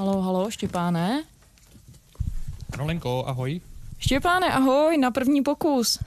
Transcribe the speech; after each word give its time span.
Halo, 0.00 0.22
halo, 0.22 0.50
Štěpáne? 0.50 1.24
Rolenko, 2.72 3.24
ahoj. 3.26 3.60
Štěpáne, 3.98 4.46
ahoj, 4.46 4.98
na 4.98 5.10
první 5.10 5.42
pokus. 5.42 5.98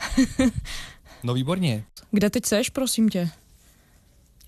no 1.23 1.34
výborně. 1.34 1.84
Kde 2.12 2.30
teď 2.30 2.45
seš, 2.45 2.70
prosím 2.70 3.09
tě? 3.09 3.30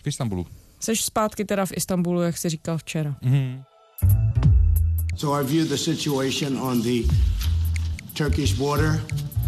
V 0.04 0.08
Istanbulu. 0.08 0.48
Seš 0.80 1.04
zpátky 1.04 1.46
teda 1.46 1.66
v 1.66 1.72
Istanbulu, 1.76 2.22
jak 2.22 2.38
jsi 2.38 2.50
říkal 2.50 2.78
včera. 2.78 3.16
Mm-hmm. 3.24 3.64
So 5.16 5.42
I 5.42 5.48
view 5.48 5.68
the 5.68 5.78
situation 5.78 6.58
on 6.58 6.82
the 6.82 7.14
Turkish 8.14 8.54
border 8.54 9.06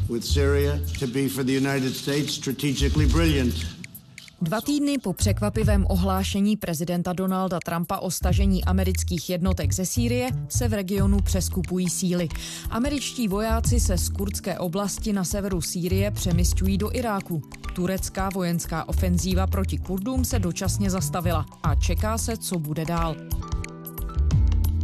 with 0.09 0.26
Syria 0.26 0.79
to 0.99 1.07
be 1.07 1.29
for 1.29 1.43
the 1.43 1.57
United 1.57 1.95
States 1.95 2.34
strategically 2.34 3.05
brilliant. 3.05 3.77
Dva 4.41 4.62
týdny 4.62 4.98
po 4.98 5.14
překvapivém 5.14 5.86
ohlášení 5.90 6.58
prezidenta 6.58 7.14
Donalda 7.14 7.59
Trumpa 7.66 7.98
o 7.98 8.12
stažení 8.12 8.66
amerických 8.66 9.30
jednotek 9.30 9.73
ze 9.73 9.86
Sýrie 9.86 10.30
se 10.50 10.68
v 10.68 10.73
regionu 10.73 11.20
přeskupují 11.22 11.90
síly. 11.90 12.27
Američtí 12.70 13.27
vojáci 13.27 13.80
se 13.80 13.98
z 13.98 14.10
kurdské 14.10 14.60
oblasti 14.60 15.13
na 15.13 15.23
severu 15.23 15.62
Sýrie 15.62 16.12
přemysťují 16.12 16.77
do 16.77 16.96
Iráku. 16.96 17.41
Turecká 17.76 18.30
vojenská 18.30 18.90
ofenzíva 18.90 19.48
proti 19.48 19.77
Kurdům 19.77 20.26
se 20.26 20.40
dočasně 20.40 20.90
zastavila 20.90 21.46
a 21.63 21.76
čeká 21.76 22.18
se, 22.18 22.38
co 22.38 22.60
bude 22.60 22.85
dál. 22.85 23.16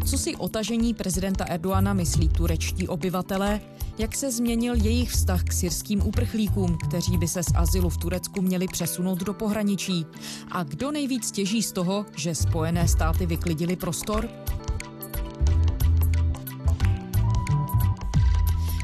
Co 0.05 0.17
si 0.17 0.35
o 0.35 0.49
tažení 0.49 0.93
prezidenta 0.93 1.45
Erdoana 1.45 1.93
myslí 1.93 2.29
turečtí 2.29 2.87
obyvatelé? 2.87 3.61
Jak 3.97 4.15
se 4.15 4.31
změnil 4.31 4.75
jejich 4.75 5.11
vztah 5.11 5.43
k 5.43 5.53
syrským 5.53 6.07
uprchlíkům, 6.07 6.77
kteří 6.87 7.17
by 7.17 7.27
se 7.27 7.43
z 7.43 7.55
azylu 7.55 7.89
v 7.89 7.97
Turecku 7.97 8.41
měli 8.41 8.67
přesunout 8.67 9.19
do 9.19 9.33
pohraničí? 9.33 10.05
A 10.51 10.63
kdo 10.63 10.91
nejvíc 10.91 11.31
těží 11.31 11.63
z 11.63 11.71
toho, 11.71 12.05
že 12.15 12.35
Spojené 12.35 12.87
státy 12.87 13.25
vyklidili 13.25 13.75
prostor? 13.75 14.29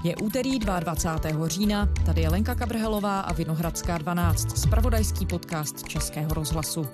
Je 0.04 0.16
úterý 0.16 0.60
22. 0.60 1.48
října, 1.48 1.90
tady 2.06 2.22
je 2.22 2.30
Lenka 2.30 2.56
Kabrhelová 2.56 3.20
a 3.20 3.34
Vinohradská 3.34 3.98
12, 3.98 4.58
spravodajský 4.58 5.26
podcast 5.26 5.84
Českého 5.84 6.34
rozhlasu. 6.34 6.88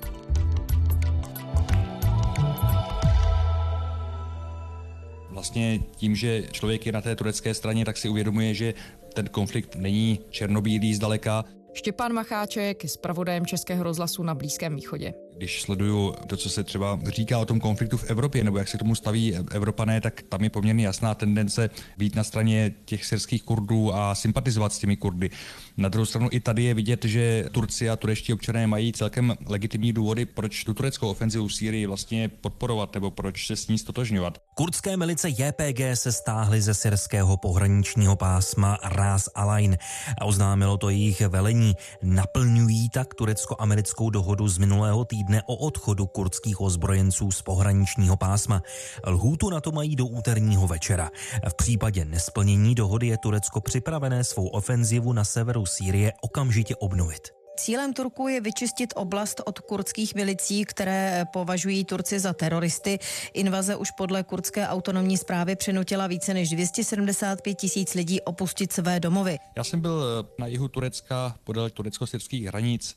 Vlastně 5.45 5.79
tím, 5.95 6.15
že 6.15 6.43
člověk 6.51 6.85
je 6.85 6.91
na 6.91 7.01
té 7.01 7.15
turecké 7.15 7.53
straně, 7.53 7.85
tak 7.85 7.97
si 7.97 8.09
uvědomuje, 8.09 8.53
že 8.53 8.73
ten 9.13 9.27
konflikt 9.27 9.75
není 9.75 10.19
černobílý 10.29 10.95
zdaleka. 10.95 11.45
Štěpán 11.73 12.13
Macháček 12.13 12.83
je 12.83 12.89
zpravodajem 12.89 13.45
Českého 13.45 13.83
rozhlasu 13.83 14.23
na 14.23 14.35
Blízkém 14.35 14.75
východě. 14.75 15.13
Když 15.37 15.61
sleduju 15.61 16.15
to, 16.27 16.37
co 16.37 16.49
se 16.49 16.63
třeba 16.63 16.99
říká 17.07 17.39
o 17.39 17.45
tom 17.45 17.59
konfliktu 17.59 17.97
v 17.97 18.03
Evropě, 18.03 18.43
nebo 18.43 18.57
jak 18.57 18.67
se 18.67 18.77
tomu 18.77 18.95
staví 18.95 19.35
Evropané, 19.51 20.01
tak 20.01 20.21
tam 20.21 20.43
je 20.43 20.49
poměrně 20.49 20.85
jasná 20.85 21.15
tendence 21.15 21.69
být 21.97 22.15
na 22.15 22.23
straně 22.23 22.73
těch 22.85 23.05
syrských 23.05 23.43
Kurdů 23.43 23.95
a 23.95 24.15
sympatizovat 24.15 24.73
s 24.73 24.79
těmi 24.79 24.97
Kurdy. 24.97 25.29
Na 25.77 25.89
druhou 25.89 26.05
stranu 26.05 26.27
i 26.31 26.39
tady 26.39 26.63
je 26.63 26.73
vidět, 26.73 27.05
že 27.05 27.45
Turci 27.51 27.89
a 27.89 27.95
turečtí 27.95 28.33
občané 28.33 28.67
mají 28.67 28.93
celkem 28.93 29.35
legitimní 29.47 29.93
důvody, 29.93 30.25
proč 30.25 30.63
tu 30.63 30.73
tureckou 30.73 31.09
ofenzivu 31.09 31.47
v 31.47 31.53
Sýrii 31.53 31.85
vlastně 31.85 32.29
podporovat 32.29 32.93
nebo 32.93 33.11
proč 33.11 33.47
se 33.47 33.55
s 33.55 33.67
ní 33.67 33.77
stotožňovat. 33.77 34.37
Kurdské 34.55 34.97
milice 34.97 35.29
JPG 35.29 35.81
se 35.93 36.11
stáhly 36.11 36.61
ze 36.61 36.73
syrského 36.73 37.37
pohraničního 37.37 38.15
pásma 38.15 38.77
Ras 38.83 39.29
Alain 39.35 39.77
a 40.21 40.25
oznámilo 40.25 40.77
to 40.77 40.89
jejich 40.89 41.21
velení. 41.21 41.73
Naplňují 42.03 42.89
tak 42.89 43.13
turecko-americkou 43.13 44.09
dohodu 44.09 44.47
z 44.47 44.57
minulého 44.57 45.05
týdne 45.05 45.24
o 45.45 45.55
odchodu 45.55 46.05
kurdských 46.05 46.61
ozbrojenců 46.61 47.31
z 47.31 47.41
pohraničního 47.41 48.17
pásma. 48.17 48.61
Lhůtu 49.07 49.49
na 49.49 49.61
to 49.61 49.71
mají 49.71 49.95
do 49.95 50.05
úterního 50.05 50.67
večera. 50.67 51.09
V 51.49 51.53
případě 51.53 52.05
nesplnění 52.05 52.75
dohody 52.75 53.07
je 53.07 53.17
Turecko 53.17 53.61
připravené 53.61 54.23
svou 54.23 54.47
ofenzivu 54.47 55.13
na 55.13 55.23
severu 55.23 55.65
Sýrie 55.65 56.13
okamžitě 56.21 56.75
obnovit. 56.75 57.44
Cílem 57.57 57.93
Turku 57.93 58.27
je 58.27 58.41
vyčistit 58.41 58.93
oblast 58.95 59.41
od 59.45 59.59
kurdských 59.59 60.15
milicí, 60.15 60.65
které 60.65 61.25
považují 61.33 61.85
Turci 61.85 62.19
za 62.19 62.33
teroristy. 62.33 62.99
Invaze 63.33 63.75
už 63.75 63.91
podle 63.91 64.23
kurdské 64.23 64.67
autonomní 64.67 65.17
zprávy 65.17 65.55
přinutila 65.55 66.07
více 66.07 66.33
než 66.33 66.49
275 66.49 67.55
tisíc 67.55 67.93
lidí 67.93 68.21
opustit 68.21 68.73
své 68.73 68.99
domovy. 68.99 69.37
Já 69.55 69.63
jsem 69.63 69.81
byl 69.81 70.25
na 70.39 70.47
jihu 70.47 70.67
Turecka 70.67 71.35
podél 71.43 71.69
turecko-syrských 71.69 72.47
hranic. 72.47 72.95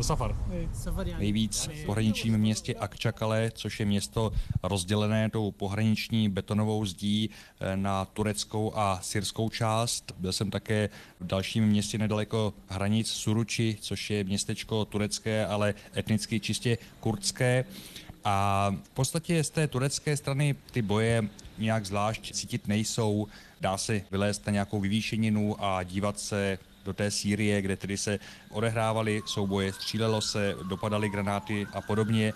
Safar. 0.00 0.36
Nejvíc 1.18 1.68
v 1.82 1.84
pohraničním 1.86 2.38
městě 2.38 2.74
Akčakale, 2.74 3.50
což 3.54 3.80
je 3.80 3.86
město 3.86 4.32
rozdělené 4.62 5.30
tou 5.30 5.50
pohraniční 5.50 6.28
betonovou 6.28 6.86
zdí 6.86 7.30
eh, 7.60 7.76
na 7.76 8.04
tureckou 8.04 8.72
a 8.74 8.98
syrskou 9.02 9.48
část. 9.48 10.12
Byl 10.18 10.32
jsem 10.32 10.50
také 10.50 10.88
v 11.20 11.26
dalším 11.26 11.66
městě 11.66 11.98
nedaleko 11.98 12.54
hranic 12.68 13.08
Suruči, 13.08 13.76
což 13.80 14.10
je 14.10 14.24
městečko 14.24 14.84
turecké, 14.84 15.46
ale 15.46 15.74
etnicky 15.96 16.40
čistě 16.40 16.78
kurdské. 17.00 17.64
A 18.24 18.70
v 18.84 18.88
podstatě 18.88 19.44
z 19.44 19.50
té 19.50 19.68
turecké 19.68 20.16
strany 20.16 20.54
ty 20.72 20.82
boje 20.82 21.28
nějak 21.58 21.86
zvlášť 21.86 22.32
cítit 22.32 22.68
nejsou. 22.68 23.26
Dá 23.60 23.78
se 23.78 24.02
vylézt 24.10 24.46
na 24.46 24.52
nějakou 24.52 24.80
vyvýšeninu 24.80 25.64
a 25.64 25.82
dívat 25.82 26.20
se 26.20 26.58
do 26.86 26.92
té 26.92 27.10
Sýrie, 27.10 27.62
kde 27.62 27.76
tedy 27.76 27.96
se 27.96 28.18
odehrávaly 28.50 29.22
souboje, 29.26 29.72
střílelo 29.72 30.20
se, 30.20 30.56
dopadaly 30.62 31.08
granáty 31.08 31.66
a 31.72 31.80
podobně. 31.80 32.32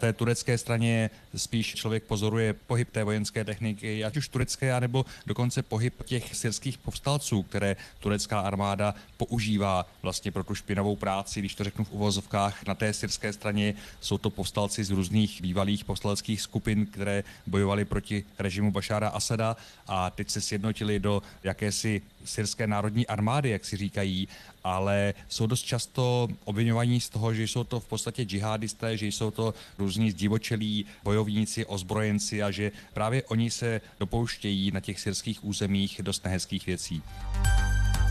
Té 0.00 0.12
turecké 0.12 0.58
straně 0.58 1.10
spíš 1.36 1.74
člověk 1.74 2.04
pozoruje 2.04 2.52
pohyb 2.52 2.90
té 2.90 3.04
vojenské 3.04 3.44
techniky, 3.44 4.04
ať 4.04 4.16
už 4.16 4.28
turecké, 4.28 4.72
anebo 4.72 5.04
dokonce 5.26 5.62
pohyb 5.62 6.02
těch 6.04 6.36
syrských 6.36 6.78
povstalců, 6.78 7.42
které 7.42 7.76
turecká 7.98 8.40
armáda 8.40 8.94
používá 9.16 9.86
vlastně 10.02 10.32
pro 10.32 10.44
tu 10.44 10.54
špinavou 10.54 10.96
práci, 10.96 11.40
když 11.40 11.54
to 11.54 11.64
řeknu 11.64 11.84
v 11.84 11.90
uvozovkách. 11.92 12.66
Na 12.66 12.74
té 12.74 12.92
syrské 12.92 13.32
straně 13.32 13.74
jsou 14.00 14.18
to 14.18 14.30
povstalci 14.30 14.84
z 14.84 14.90
různých 14.90 15.42
bývalých 15.42 15.84
povstaleckých 15.84 16.40
skupin, 16.40 16.86
které 16.86 17.24
bojovali 17.46 17.84
proti 17.84 18.24
režimu 18.38 18.72
Bašára 18.72 19.08
Asada 19.08 19.56
a 19.86 20.10
teď 20.10 20.30
se 20.30 20.40
sjednotili 20.40 20.98
do 21.00 21.22
jakési 21.44 22.02
syrské 22.24 22.66
národní 22.66 23.06
armády, 23.06 23.50
jak 23.50 23.64
si 23.64 23.76
říkají, 23.76 24.28
ale 24.64 25.14
jsou 25.28 25.46
dost 25.46 25.62
často 25.62 26.28
obvinovaní 26.44 27.00
z 27.00 27.08
toho, 27.08 27.34
že 27.34 27.42
jsou 27.42 27.64
to 27.64 27.80
v 27.80 27.86
podstatě 27.86 28.22
džihadisté, 28.22 28.96
že 28.96 29.06
jsou 29.06 29.30
to 29.30 29.54
různí 29.78 30.10
zdivočelí 30.10 30.86
bojovníci, 31.04 31.66
ozbrojenci 31.66 32.42
a 32.42 32.50
že 32.50 32.72
právě 32.94 33.22
oni 33.22 33.50
se 33.50 33.80
dopouštějí 34.00 34.70
na 34.70 34.80
těch 34.80 35.00
syrských 35.00 35.44
územích 35.44 36.00
dost 36.02 36.24
nehezkých 36.24 36.66
věcí. 36.66 37.02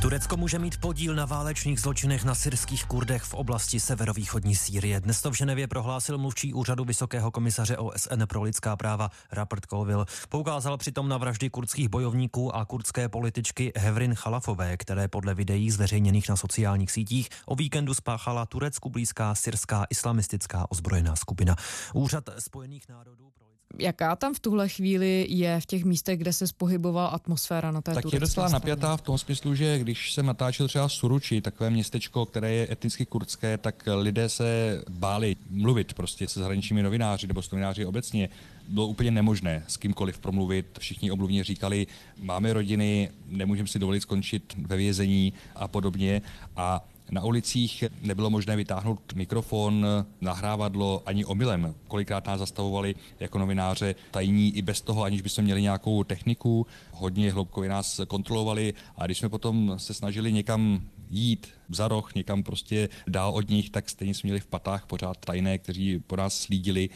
Turecko 0.01 0.37
může 0.37 0.59
mít 0.59 0.77
podíl 0.77 1.15
na 1.15 1.25
válečných 1.25 1.79
zločinech 1.79 2.23
na 2.23 2.35
syrských 2.35 2.85
kurdech 2.85 3.23
v 3.23 3.33
oblasti 3.33 3.79
severovýchodní 3.79 4.55
Sýrie. 4.55 4.99
Dnes 5.01 5.21
to 5.21 5.31
v 5.31 5.33
Ženevě 5.33 5.67
prohlásil 5.67 6.17
mluvčí 6.17 6.53
úřadu 6.53 6.85
Vysokého 6.85 7.31
komisaře 7.31 7.77
OSN 7.77 8.23
pro 8.27 8.41
lidská 8.41 8.75
práva 8.75 9.09
Rapert 9.31 9.65
Colville. 9.65 10.05
Poukázal 10.29 10.77
přitom 10.77 11.09
na 11.09 11.17
vraždy 11.17 11.49
kurdských 11.49 11.89
bojovníků 11.89 12.55
a 12.55 12.65
kurdské 12.65 13.09
političky 13.09 13.71
Hevrin 13.77 14.15
Chalafové, 14.15 14.77
které 14.77 15.07
podle 15.07 15.33
videí 15.33 15.71
zveřejněných 15.71 16.29
na 16.29 16.35
sociálních 16.35 16.91
sítích 16.91 17.29
o 17.45 17.55
víkendu 17.55 17.93
spáchala 17.93 18.45
Turecku 18.45 18.89
blízká 18.89 19.35
syrská 19.35 19.85
islamistická 19.89 20.71
ozbrojená 20.71 21.15
skupina. 21.15 21.55
Úřad 21.93 22.23
Spojených 22.39 22.89
národů 22.89 23.31
Jaká 23.77 24.15
tam 24.15 24.33
v 24.33 24.39
tuhle 24.39 24.69
chvíli 24.69 25.25
je 25.29 25.61
v 25.61 25.65
těch 25.65 25.85
místech, 25.85 26.19
kde 26.19 26.33
se 26.33 26.47
spohybovala 26.47 27.07
atmosféra 27.07 27.71
na 27.71 27.81
té 27.81 27.93
Tak 27.93 28.13
je 28.13 28.19
docela 28.19 28.47
straně? 28.47 28.53
napjatá 28.53 28.97
v 28.97 29.01
tom 29.01 29.17
smyslu, 29.17 29.55
že 29.55 29.79
když 29.79 30.13
jsem 30.13 30.25
natáčel 30.25 30.67
třeba 30.67 30.89
Suruči, 30.89 31.41
takové 31.41 31.69
městečko, 31.69 32.25
které 32.25 32.51
je 32.51 32.67
etnicky 32.71 33.05
kurdské, 33.05 33.57
tak 33.57 33.83
lidé 33.95 34.29
se 34.29 34.81
báli 34.89 35.35
mluvit 35.49 35.93
prostě 35.93 36.27
se 36.27 36.39
zahraničními 36.39 36.83
novináři 36.83 37.27
nebo 37.27 37.41
s 37.41 37.51
novináři 37.51 37.85
obecně. 37.85 38.29
Bylo 38.67 38.87
úplně 38.87 39.11
nemožné 39.11 39.63
s 39.67 39.77
kýmkoliv 39.77 40.19
promluvit. 40.19 40.65
Všichni 40.79 41.11
omluvně 41.11 41.43
říkali, 41.43 41.87
máme 42.21 42.53
rodiny, 42.53 43.09
nemůžeme 43.27 43.67
si 43.67 43.79
dovolit 43.79 44.01
skončit 44.01 44.53
ve 44.57 44.77
vězení 44.77 45.33
a 45.55 45.67
podobně. 45.67 46.21
A 46.55 46.85
na 47.11 47.23
ulicích 47.23 47.83
nebylo 48.01 48.29
možné 48.29 48.55
vytáhnout 48.55 49.13
mikrofon, 49.13 49.85
nahrávadlo 50.21 51.03
ani 51.05 51.25
omylem. 51.25 51.75
Kolikrát 51.87 52.27
nás 52.27 52.39
zastavovali 52.39 52.95
jako 53.19 53.39
novináře 53.39 53.95
tajní 54.11 54.57
i 54.57 54.61
bez 54.61 54.81
toho, 54.81 55.03
aniž 55.03 55.21
bychom 55.21 55.43
měli 55.43 55.61
nějakou 55.61 56.03
techniku. 56.03 56.67
Hodně 56.91 57.31
hloubkově 57.31 57.69
nás 57.69 58.01
kontrolovali 58.07 58.73
a 58.97 59.05
když 59.05 59.17
jsme 59.17 59.29
potom 59.29 59.73
se 59.77 59.93
snažili 59.93 60.33
někam 60.33 60.81
jít 61.09 61.47
za 61.69 61.87
roh, 61.87 62.15
někam 62.15 62.43
prostě 62.43 62.89
dál 63.07 63.31
od 63.31 63.49
nich, 63.49 63.69
tak 63.69 63.89
stejně 63.89 64.13
jsme 64.13 64.27
měli 64.27 64.39
v 64.39 64.47
patách 64.47 64.85
pořád 64.85 65.17
tajné, 65.17 65.57
kteří 65.57 65.99
po 65.99 66.15
nás 66.15 66.39
slídili 66.39 66.89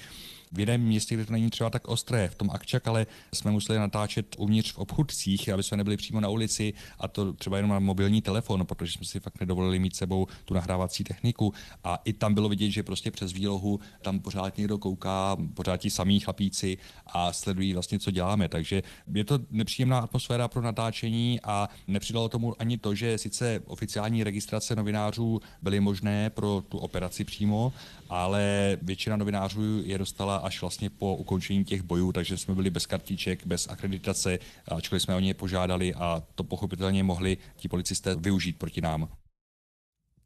v 0.53 0.59
jiném 0.59 0.81
městě, 0.81 1.15
kde 1.15 1.25
to 1.25 1.33
není 1.33 1.49
třeba 1.49 1.69
tak 1.69 1.87
ostré. 1.87 2.29
V 2.29 2.35
tom 2.35 2.49
ale 2.85 3.05
jsme 3.33 3.51
museli 3.51 3.79
natáčet 3.79 4.35
uvnitř 4.37 4.73
v 4.73 4.77
obchudcích, 4.77 5.49
aby 5.49 5.63
jsme 5.63 5.77
nebyli 5.77 5.97
přímo 5.97 6.19
na 6.19 6.29
ulici 6.29 6.73
a 6.99 7.07
to 7.07 7.33
třeba 7.33 7.57
jenom 7.57 7.71
na 7.71 7.79
mobilní 7.79 8.21
telefon, 8.21 8.65
protože 8.65 8.91
jsme 8.91 9.05
si 9.05 9.19
fakt 9.19 9.39
nedovolili 9.39 9.79
mít 9.79 9.95
sebou 9.95 10.27
tu 10.45 10.53
nahrávací 10.53 11.03
techniku. 11.03 11.53
A 11.83 11.99
i 12.05 12.13
tam 12.13 12.33
bylo 12.33 12.49
vidět, 12.49 12.69
že 12.69 12.83
prostě 12.83 13.11
přes 13.11 13.33
výlohu 13.33 13.79
tam 14.01 14.19
pořád 14.19 14.57
někdo 14.57 14.77
kouká, 14.77 15.37
pořád 15.53 15.77
ti 15.77 15.89
samí 15.89 16.19
chlapíci 16.19 16.77
a 17.07 17.33
sledují 17.33 17.73
vlastně, 17.73 17.99
co 17.99 18.11
děláme. 18.11 18.49
Takže 18.49 18.83
je 19.13 19.23
to 19.23 19.39
nepříjemná 19.51 19.99
atmosféra 19.99 20.47
pro 20.47 20.61
natáčení 20.61 21.39
a 21.43 21.69
nepřidalo 21.87 22.29
tomu 22.29 22.55
ani 22.59 22.77
to, 22.77 22.95
že 22.95 23.17
sice 23.17 23.59
oficiální 23.65 24.23
registrace 24.23 24.75
novinářů 24.75 25.41
byly 25.61 25.79
možné 25.79 26.29
pro 26.29 26.63
tu 26.69 26.77
operaci 26.77 27.23
přímo, 27.23 27.73
ale 28.09 28.77
většina 28.81 29.15
novinářů 29.15 29.81
je 29.85 29.97
dostala 29.97 30.42
až 30.43 30.61
vlastně 30.61 30.89
po 30.89 31.15
ukončení 31.15 31.65
těch 31.65 31.81
bojů, 31.81 32.11
takže 32.11 32.37
jsme 32.37 32.55
byli 32.55 32.69
bez 32.69 32.85
kartiček, 32.85 33.45
bez 33.45 33.69
akreditace, 33.69 34.39
ačkoliv 34.67 35.01
jsme 35.01 35.15
o 35.15 35.19
ně 35.19 35.33
požádali 35.33 35.93
a 35.93 36.23
to 36.35 36.43
pochopitelně 36.43 37.03
mohli 37.03 37.37
ti 37.55 37.67
policisté 37.67 38.15
využít 38.15 38.57
proti 38.57 38.81
nám. 38.81 39.07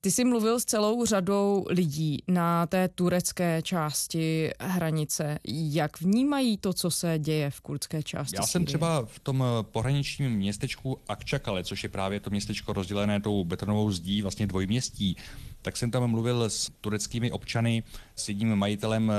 Ty 0.02 0.12
jsi 0.12 0.26
mluvil 0.26 0.60
s 0.60 0.66
celou 0.66 1.06
řadou 1.06 1.66
lidí 1.70 2.24
na 2.28 2.68
té 2.68 2.88
turecké 2.88 3.62
části 3.62 4.52
hranice. 4.60 5.40
Jak 5.48 6.02
vnímají 6.02 6.58
to, 6.58 6.74
co 6.74 6.92
se 6.92 7.20
děje 7.20 7.50
v 7.50 7.62
kurdské 7.62 8.04
části 8.04 8.36
Já 8.36 8.42
jsem 8.42 8.66
třeba 8.66 9.06
v 9.06 9.20
tom 9.20 9.44
pohraničním 9.62 10.32
městečku 10.32 11.00
Akčakale, 11.08 11.64
což 11.64 11.84
je 11.84 11.90
právě 11.90 12.20
to 12.20 12.30
městečko 12.30 12.74
rozdělené 12.74 13.22
tou 13.22 13.44
betonovou 13.44 13.92
zdí, 13.92 14.22
vlastně 14.22 14.48
dvojměstí, 14.48 15.18
tak 15.62 15.78
jsem 15.78 15.92
tam 15.92 16.08
mluvil 16.08 16.50
s 16.50 16.72
tureckými 16.82 17.32
občany, 17.32 17.84
s 18.16 18.30
jedním 18.30 18.56
majitelem 18.56 19.12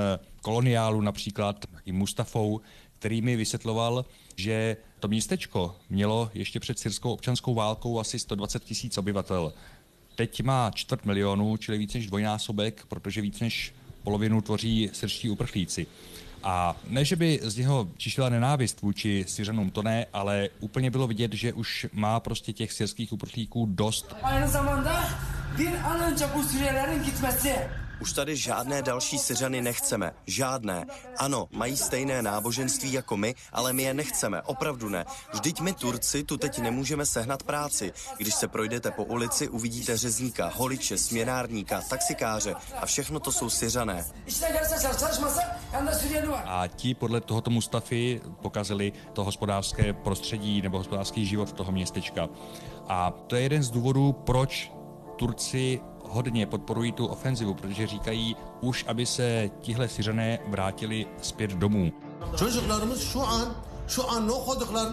koloniálu 0.43 1.01
například, 1.01 1.67
takým 1.75 1.97
Mustafou, 1.97 2.61
který 2.99 3.23
mi 3.23 3.37
vysvětloval, 3.37 4.05
že 4.37 4.77
to 5.01 5.09
městečko 5.09 5.77
mělo 5.91 6.31
ještě 6.35 6.61
před 6.61 6.79
syrskou 6.79 7.13
občanskou 7.13 7.55
válkou 7.55 8.01
asi 8.01 8.19
120 8.19 8.65
tisíc 8.65 8.99
obyvatel. 8.99 9.53
Teď 10.15 10.43
má 10.43 10.71
čtvrt 10.75 11.05
milionu, 11.05 11.57
čili 11.57 11.79
víc 11.79 11.95
než 11.95 12.07
dvojnásobek, 12.07 12.85
protože 12.89 13.21
víc 13.21 13.41
než 13.41 13.75
polovinu 14.03 14.41
tvoří 14.41 14.91
syrští 14.93 15.31
uprchlíci. 15.31 15.87
A 16.43 16.77
ne, 16.89 17.05
že 17.05 17.17
by 17.17 17.41
z 17.43 17.57
něho 17.57 17.89
čišila 17.97 18.29
nenávist 18.29 18.81
vůči 18.81 19.25
Syřanům, 19.29 19.71
to 19.71 19.83
ne, 19.83 20.07
ale 20.13 20.49
úplně 20.61 20.91
bylo 20.91 21.07
vidět, 21.07 21.33
že 21.33 21.53
už 21.53 21.87
má 21.93 22.21
prostě 22.21 22.53
těch 22.53 22.73
syrských 22.73 23.13
uprchlíků 23.13 23.67
dost. 23.71 24.15
Už 28.01 28.13
tady 28.13 28.37
žádné 28.37 28.83
další 28.83 29.19
Syřany 29.19 29.63
nechceme. 29.63 30.13
Žádné. 30.27 30.87
Ano, 31.17 31.49
mají 31.51 31.77
stejné 31.77 32.23
náboženství 32.23 32.93
jako 32.93 33.17
my, 33.17 33.35
ale 33.53 33.73
my 33.73 33.83
je 33.83 33.95
nechceme. 33.95 34.43
Opravdu 34.43 34.89
ne. 34.89 35.05
Vždyť 35.33 35.61
my 35.61 35.73
Turci 35.73 36.25
tu 36.25 36.37
teď 36.37 36.59
nemůžeme 36.59 37.07
sehnat 37.07 37.43
práci. 37.43 37.93
Když 38.19 38.35
se 38.35 38.49
projdete 38.49 38.91
po 38.91 39.05
ulici, 39.05 39.49
uvidíte 39.49 39.97
řezníka, 39.97 40.53
holiče, 40.55 40.99
směnárníka, 40.99 41.81
taxikáře 41.81 42.55
a 42.81 42.87
všechno 42.87 43.21
to 43.21 43.33
jsou 43.33 43.51
Syřané. 43.51 44.05
A 46.45 46.67
ti 46.67 46.95
podle 46.95 47.21
tohoto 47.21 47.51
Mustafy 47.51 48.21
pokazili 48.43 48.93
to 49.13 49.25
hospodářské 49.25 49.93
prostředí 49.93 50.63
nebo 50.63 50.79
hospodářský 50.79 51.27
život 51.27 51.53
toho 51.53 51.73
městečka. 51.73 52.29
A 52.89 53.11
to 53.27 53.37
je 53.37 53.43
jeden 53.43 53.63
z 53.63 53.71
důvodů, 53.71 54.13
proč 54.13 54.78
Turci 55.19 55.81
hodně 56.05 56.47
podporují 56.47 56.93
tu 56.93 57.07
ofenzivu, 57.07 57.55
protože 57.55 57.87
říkají 57.87 58.37
už, 58.61 58.85
aby 58.89 59.07
se 59.07 59.51
tihle 59.61 59.89
Syřané 59.89 60.39
vrátili 60.49 61.07
zpět 61.23 61.51
domů. 61.51 61.93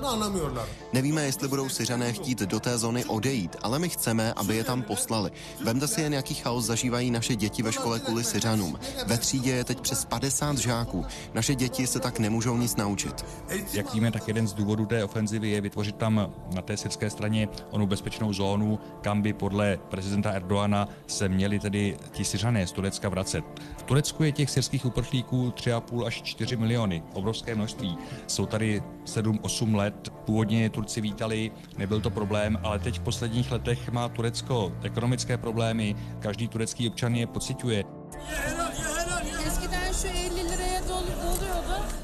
Anlamıyorlar. 0.08 0.68
Nevíme, 0.94 1.24
jestli 1.26 1.48
budou 1.48 1.70
Syřané 1.70 2.14
chtít 2.14 2.40
do 2.40 2.60
té 2.60 2.78
zóny 2.78 3.06
odejít, 3.06 3.56
ale 3.62 3.80
my 3.80 3.90
chceme, 3.90 4.34
aby 4.34 4.56
je 4.56 4.64
tam 4.64 4.82
poslali. 4.82 5.32
Vemte 5.64 5.88
si 5.88 6.02
jen, 6.02 6.14
jaký 6.14 6.34
chaos 6.34 6.66
zažívají 6.66 7.12
naše 7.12 7.36
děti 7.36 7.64
ve 7.64 7.72
škole 7.72 8.00
kvůli 8.00 8.24
Syřanům. 8.24 8.80
Ve 9.06 9.18
třídě 9.18 9.52
je 9.52 9.64
teď 9.64 9.82
přes 9.82 10.06
50 10.06 10.58
žáků. 10.58 11.06
Naše 11.34 11.56
děti 11.56 11.88
se 11.88 12.00
tak 12.00 12.20
nemůžou 12.20 12.58
nic 12.58 12.76
naučit. 12.76 13.26
Jak 13.74 13.94
víme, 13.94 14.12
tak 14.12 14.28
jeden 14.28 14.48
z 14.48 14.54
důvodů 14.54 14.86
té 14.86 15.04
ofenzivy 15.04 15.50
je 15.50 15.62
vytvořit 15.62 15.96
tam 15.96 16.34
na 16.54 16.62
té 16.62 16.78
syrské 16.78 17.10
straně 17.10 17.50
onu 17.72 17.88
bezpečnou 17.88 18.34
zónu, 18.34 18.80
kam 19.02 19.22
by 19.22 19.34
podle 19.34 19.80
prezidenta 19.90 20.32
Erdoana 20.32 20.88
se 21.08 21.30
měli 21.30 21.60
tedy 21.60 21.98
ti 22.12 22.26
Syřané 22.26 22.68
z 22.68 22.72
Turecka 22.72 23.10
vracet. 23.10 23.46
V 23.78 23.84
Turecku 23.84 24.24
je 24.24 24.32
těch 24.32 24.50
syrských 24.50 24.86
uprchlíků 24.86 25.54
3,5 25.56 26.06
až 26.06 26.22
4 26.22 26.58
miliony, 26.58 27.04
obrovské 27.14 27.56
množství. 27.56 27.98
Jsou 28.28 28.46
tady 28.46 28.84
7-8 29.06 29.76
let. 29.76 30.10
Původně 30.26 30.62
je 30.64 30.70
Turci 30.70 31.02
vítali, 31.02 31.52
nebyl 31.78 32.02
to 32.02 32.10
problém, 32.10 32.60
ale 32.64 32.80
teď 32.80 33.00
v 33.00 33.04
posledních 33.04 33.52
letech 33.52 33.90
má 33.90 34.10
Turecko 34.10 34.74
ekonomické 34.84 35.38
problémy, 35.38 35.96
každý 36.20 36.48
turecký 36.48 36.90
občan 36.90 37.16
je 37.16 37.28
pociťuje. 37.28 37.84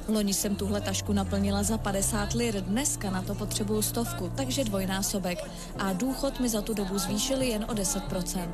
Loni 0.07 0.33
jsem 0.33 0.56
tuhle 0.56 0.81
tašku 0.81 1.13
naplnila 1.13 1.63
za 1.63 1.78
50 1.78 2.33
lir, 2.33 2.62
dneska 2.62 3.10
na 3.10 3.22
to 3.22 3.36
potřebuju 3.36 3.81
stovku, 3.81 4.31
takže 4.36 4.63
dvojnásobek. 4.63 5.38
A 5.80 5.94
důchod 5.94 6.39
mi 6.39 6.50
za 6.50 6.62
tu 6.62 6.74
dobu 6.74 6.98
zvýšili 6.98 7.48
jen 7.48 7.63
o 7.63 7.74
10% 7.74 8.50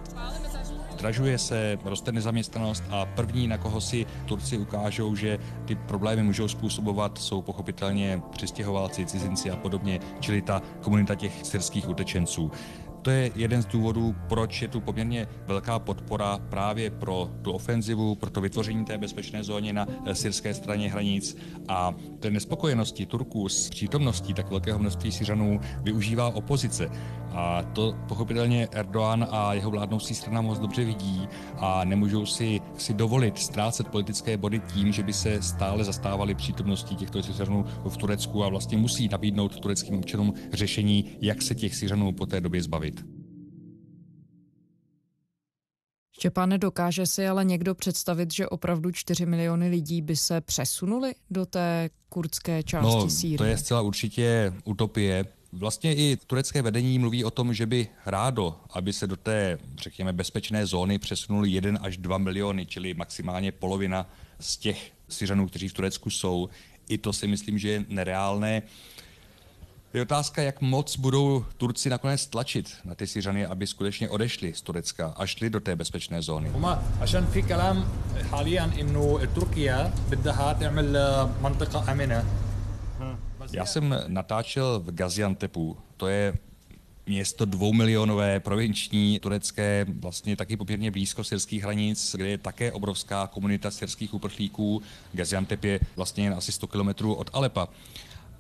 zdražuje 0.97 1.37
se, 1.37 1.77
roste 1.85 2.11
nezaměstnanost 2.11 2.83
a 2.89 3.05
první, 3.05 3.47
na 3.47 3.57
koho 3.57 3.81
si 3.81 4.05
Turci 4.25 4.57
ukážou, 4.57 5.15
že 5.15 5.39
ty 5.65 5.75
problémy 5.75 6.23
můžou 6.23 6.47
způsobovat, 6.47 7.17
jsou 7.17 7.41
pochopitelně 7.41 8.21
přistěhovalci, 8.31 9.05
cizinci 9.05 9.51
a 9.51 9.55
podobně, 9.55 9.99
čili 10.19 10.41
ta 10.41 10.61
komunita 10.81 11.15
těch 11.15 11.45
syrských 11.45 11.89
utečenců 11.89 12.51
to 13.07 13.11
je 13.11 13.31
jeden 13.35 13.61
z 13.61 13.65
důvodů, 13.65 14.15
proč 14.29 14.61
je 14.61 14.67
tu 14.67 14.81
poměrně 14.81 15.27
velká 15.45 15.79
podpora 15.79 16.39
právě 16.49 16.89
pro 16.89 17.29
tu 17.41 17.51
ofenzivu, 17.51 18.15
pro 18.15 18.29
to 18.29 18.41
vytvoření 18.41 18.85
té 18.85 18.97
bezpečné 18.97 19.43
zóny 19.43 19.73
na 19.73 19.87
eh, 20.05 20.15
syrské 20.15 20.53
straně 20.53 20.91
hranic 20.91 21.37
a 21.67 21.93
té 22.19 22.31
nespokojenosti 22.31 23.05
Turků 23.05 23.49
s 23.49 23.69
přítomností 23.69 24.33
tak 24.33 24.49
velkého 24.49 24.79
množství 24.79 25.11
Syřanů 25.11 25.59
využívá 25.81 26.27
opozice. 26.27 26.89
A 27.31 27.63
to 27.63 27.95
pochopitelně 28.07 28.67
Erdoğan 28.67 29.27
a 29.31 29.53
jeho 29.53 29.71
vládnoucí 29.71 30.15
strana 30.15 30.41
moc 30.41 30.59
dobře 30.59 30.85
vidí 30.85 31.27
a 31.57 31.83
nemůžou 31.83 32.25
si, 32.25 32.61
si 32.77 32.93
dovolit 32.93 33.37
ztrácet 33.37 33.87
politické 33.87 34.37
body 34.37 34.61
tím, 34.73 34.91
že 34.91 35.03
by 35.03 35.13
se 35.13 35.41
stále 35.41 35.83
zastávali 35.83 36.35
přítomností 36.35 36.95
těchto 36.95 37.23
Syřanů 37.23 37.65
v 37.89 37.97
Turecku 37.97 38.43
a 38.43 38.49
vlastně 38.49 38.77
musí 38.77 39.07
nabídnout 39.07 39.59
tureckým 39.59 39.97
občanům 39.97 40.33
řešení, 40.53 41.05
jak 41.21 41.41
se 41.41 41.55
těch 41.55 41.75
Syřanů 41.75 42.11
po 42.11 42.25
té 42.25 42.41
době 42.41 42.63
zbavit. 42.63 42.96
Štěpáne, 46.19 46.57
dokáže 46.57 47.05
si 47.05 47.27
ale 47.27 47.45
někdo 47.45 47.75
představit, 47.75 48.33
že 48.33 48.47
opravdu 48.47 48.91
4 48.91 49.25
miliony 49.25 49.69
lidí 49.69 50.01
by 50.01 50.15
se 50.15 50.41
přesunuli 50.41 51.15
do 51.29 51.45
té 51.45 51.89
kurdské 52.09 52.63
části 52.63 52.95
no, 52.95 53.09
Sýrie? 53.09 53.37
to 53.37 53.43
je 53.43 53.57
zcela 53.57 53.81
určitě 53.81 54.53
utopie. 54.65 55.25
Vlastně 55.53 55.95
i 55.95 56.17
turecké 56.27 56.61
vedení 56.61 56.99
mluví 56.99 57.23
o 57.23 57.31
tom, 57.31 57.53
že 57.53 57.65
by 57.65 57.87
rádo, 58.05 58.55
aby 58.69 58.93
se 58.93 59.07
do 59.07 59.15
té, 59.15 59.57
řekněme, 59.81 60.13
bezpečné 60.13 60.65
zóny 60.65 60.99
přesunuli 60.99 61.49
1 61.49 61.79
až 61.81 61.97
2 61.97 62.17
miliony, 62.17 62.65
čili 62.65 62.93
maximálně 62.93 63.51
polovina 63.51 64.09
z 64.39 64.57
těch 64.57 64.91
Syřanů, 65.09 65.47
kteří 65.47 65.67
v 65.67 65.73
Turecku 65.73 66.09
jsou. 66.09 66.49
I 66.89 66.97
to 66.97 67.13
si 67.13 67.27
myslím, 67.27 67.57
že 67.57 67.69
je 67.69 67.85
nereálné. 67.87 68.61
Je 69.93 70.01
otázka, 70.01 70.41
jak 70.41 70.61
moc 70.61 70.97
budou 70.97 71.45
Turci 71.57 71.89
nakonec 71.89 72.25
tlačit 72.25 72.75
na 72.85 72.95
ty 72.95 73.07
Syřany, 73.07 73.45
aby 73.45 73.67
skutečně 73.67 74.09
odešli 74.09 74.53
z 74.53 74.61
Turecka 74.61 75.13
a 75.17 75.25
šli 75.25 75.49
do 75.49 75.59
té 75.59 75.75
bezpečné 75.75 76.21
zóny. 76.21 76.49
Já 83.51 83.65
jsem 83.65 83.95
natáčel 84.07 84.79
v 84.79 84.91
Gaziantepu, 84.91 85.77
to 85.97 86.07
je 86.07 86.33
město 87.05 87.45
dvoumilionové, 87.45 88.39
provinční, 88.39 89.19
turecké, 89.19 89.85
vlastně 89.99 90.35
taky 90.35 90.57
poměrně 90.57 90.91
blízko 90.91 91.23
syrských 91.23 91.63
hranic, 91.63 92.15
kde 92.15 92.29
je 92.29 92.37
také 92.37 92.71
obrovská 92.71 93.27
komunita 93.27 93.71
syrských 93.71 94.13
uprchlíků. 94.13 94.81
Gaziantep 95.13 95.63
je 95.63 95.79
vlastně 95.95 96.23
jen 96.23 96.33
asi 96.33 96.51
100 96.51 96.67
kilometrů 96.67 97.13
od 97.13 97.29
Alepa. 97.33 97.67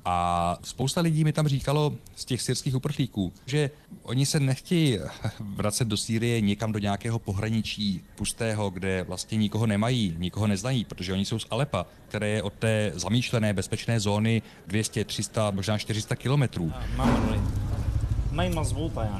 A 0.09 0.57
spousta 0.63 1.01
lidí 1.01 1.23
mi 1.23 1.33
tam 1.33 1.47
říkalo 1.47 1.93
z 2.15 2.25
těch 2.25 2.41
syrských 2.41 2.75
uprchlíků, 2.75 3.33
že 3.45 3.69
oni 4.03 4.25
se 4.25 4.39
nechtějí 4.39 4.99
vracet 5.39 5.87
do 5.87 5.97
Sýrie 5.97 6.41
někam 6.41 6.71
do 6.71 6.79
nějakého 6.79 7.19
pohraničí 7.19 8.01
pustého, 8.15 8.69
kde 8.69 9.03
vlastně 9.03 9.37
nikoho 9.37 9.65
nemají, 9.65 10.15
nikoho 10.17 10.47
neznají, 10.47 10.85
protože 10.85 11.13
oni 11.13 11.25
jsou 11.25 11.39
z 11.39 11.47
Alepa, 11.49 11.85
které 12.07 12.29
je 12.29 12.43
od 12.43 12.53
té 12.53 12.91
zamýšlené 12.95 13.53
bezpečné 13.53 13.99
zóny 13.99 14.41
200, 14.67 15.05
300, 15.05 15.51
možná 15.51 15.77
400 15.77 16.15
kilometrů. 16.15 16.73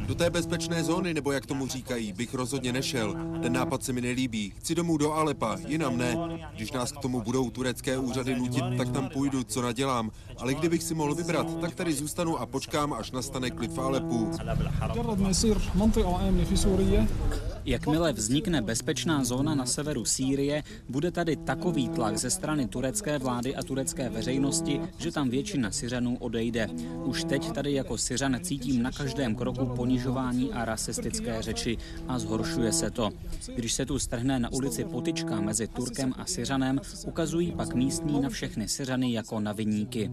Do 0.07 0.15
té 0.15 0.29
bezpečné 0.29 0.83
zóny, 0.83 1.13
nebo 1.13 1.31
jak 1.31 1.45
tomu 1.45 1.67
říkají, 1.67 2.13
bych 2.13 2.33
rozhodně 2.33 2.73
nešel. 2.73 3.15
Ten 3.41 3.53
nápad 3.53 3.83
se 3.83 3.93
mi 3.93 4.01
nelíbí. 4.01 4.53
Chci 4.57 4.75
domů 4.75 4.97
do 4.97 5.13
Alepa, 5.13 5.57
jinam 5.67 5.97
ne. 5.97 6.17
Když 6.55 6.71
nás 6.71 6.91
k 6.91 6.97
tomu 6.97 7.21
budou 7.21 7.49
turecké 7.49 7.97
úřady 7.97 8.35
nutit, 8.35 8.63
tak 8.77 8.89
tam 8.89 9.09
půjdu, 9.09 9.43
co 9.43 9.61
nadělám. 9.61 10.11
Ale 10.37 10.53
kdybych 10.53 10.83
si 10.83 10.93
mohl 10.93 11.15
vybrat, 11.15 11.59
tak 11.61 11.75
tady 11.75 11.93
zůstanu 11.93 12.37
a 12.37 12.45
počkám, 12.45 12.93
až 12.93 13.11
nastane 13.11 13.49
klid 13.49 13.71
v 13.71 13.81
Alepu. 13.81 14.31
Jakmile 17.65 18.13
vznikne 18.13 18.61
bezpečná 18.61 19.23
zóna 19.23 19.55
na 19.55 19.65
severu 19.65 20.05
Sýrie, 20.05 20.63
bude 20.89 21.11
tady 21.11 21.35
takový 21.35 21.89
tlak 21.89 22.17
ze 22.17 22.29
strany 22.29 22.67
turecké 22.67 23.19
vlády 23.19 23.55
a 23.55 23.63
turecké 23.63 24.09
veřejnosti, 24.09 24.81
že 24.97 25.11
tam 25.11 25.29
většina 25.29 25.71
Syřanů 25.71 26.17
odejde. 26.19 26.69
Už 27.03 27.23
teď 27.23 27.51
tady 27.51 27.73
jako 27.73 27.97
Syřan 27.97 28.39
cítím 28.41 28.81
na 28.81 28.91
každém 28.91 29.06
kroku 29.35 29.65
ponižování 29.65 30.53
a 30.53 30.65
rasistické 30.65 31.41
řeči 31.41 31.77
a 32.07 32.19
zhoršuje 32.19 32.71
se 32.71 32.91
to. 32.91 33.09
Když 33.55 33.73
se 33.73 33.85
tu 33.85 33.99
strhne 33.99 34.39
na 34.39 34.51
ulici 34.51 34.83
potička 34.83 35.41
mezi 35.41 35.67
Turkem 35.67 36.13
a 36.17 36.25
Syřanem, 36.25 36.81
ukazují 37.05 37.51
pak 37.51 37.73
místní 37.73 38.21
na 38.21 38.29
všechny 38.29 38.67
Syřany 38.67 39.13
jako 39.13 39.39
na 39.39 39.51
viníky. 39.53 40.11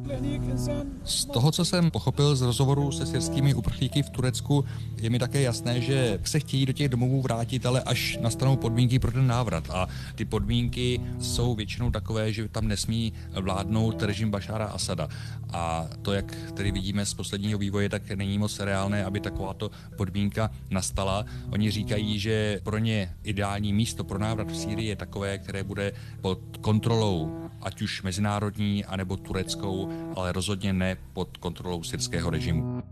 Z 1.05 1.25
toho, 1.25 1.53
co 1.53 1.65
jsem 1.65 1.91
pochopil 1.91 2.37
z 2.37 2.43
rozhovoru 2.43 2.93
se 2.93 3.07
syrskými 3.07 3.55
uprchlíky 3.55 4.03
v 4.03 4.11
Turecku, 4.11 4.65
je 5.01 5.11
mi 5.11 5.19
také 5.19 5.43
jasné, 5.43 5.81
že 5.81 6.19
se 6.25 6.41
chtějí 6.41 6.67
do 6.67 6.73
těch 6.73 6.89
domovů 6.89 7.23
vrátit, 7.23 7.67
ale 7.67 7.83
až 7.83 8.19
nastanou 8.21 8.57
podmínky 8.57 8.99
pro 8.99 9.13
ten 9.13 9.27
návrat. 9.27 9.71
A 9.71 9.89
ty 10.15 10.25
podmínky 10.25 11.01
jsou 11.21 11.55
většinou 11.55 11.91
takové, 11.91 12.33
že 12.33 12.49
tam 12.49 12.69
nesmí 12.69 13.13
vládnout 13.41 14.03
režim 14.03 14.31
Bašára 14.31 14.67
Asada. 14.67 15.09
A 15.53 15.89
to, 16.03 16.13
jak 16.13 16.35
tedy 16.55 16.73
vidíme 16.73 17.07
z 17.07 17.15
posledního 17.15 17.59
vývoje, 17.59 17.89
tak 17.89 18.11
není 18.11 18.39
moc 18.39 18.59
reálné, 18.75 19.05
aby 19.07 19.21
takováto 19.21 19.71
podmínka 19.97 20.51
nastala. 20.71 21.25
Oni 21.55 21.71
říkají, 21.71 22.19
že 22.19 22.61
pro 22.63 22.79
ně 22.79 23.15
ideální 23.23 23.73
místo 23.73 24.05
pro 24.05 24.19
návrat 24.19 24.51
v 24.51 24.57
Sýrii 24.57 24.89
je 24.89 24.97
takové, 24.97 25.39
které 25.39 25.65
bude 25.65 25.93
pod 26.21 26.39
kontrolou 26.61 27.47
ať 27.63 27.83
už 27.83 28.03
mezinárodní, 28.03 28.85
anebo 28.85 29.17
tureckou, 29.17 29.89
ale 30.17 30.33
rozhodně 30.33 30.73
ne 30.73 30.97
pod 31.13 31.37
kontrolou 31.37 31.83
syrského 31.83 32.31
režimu. 32.31 32.83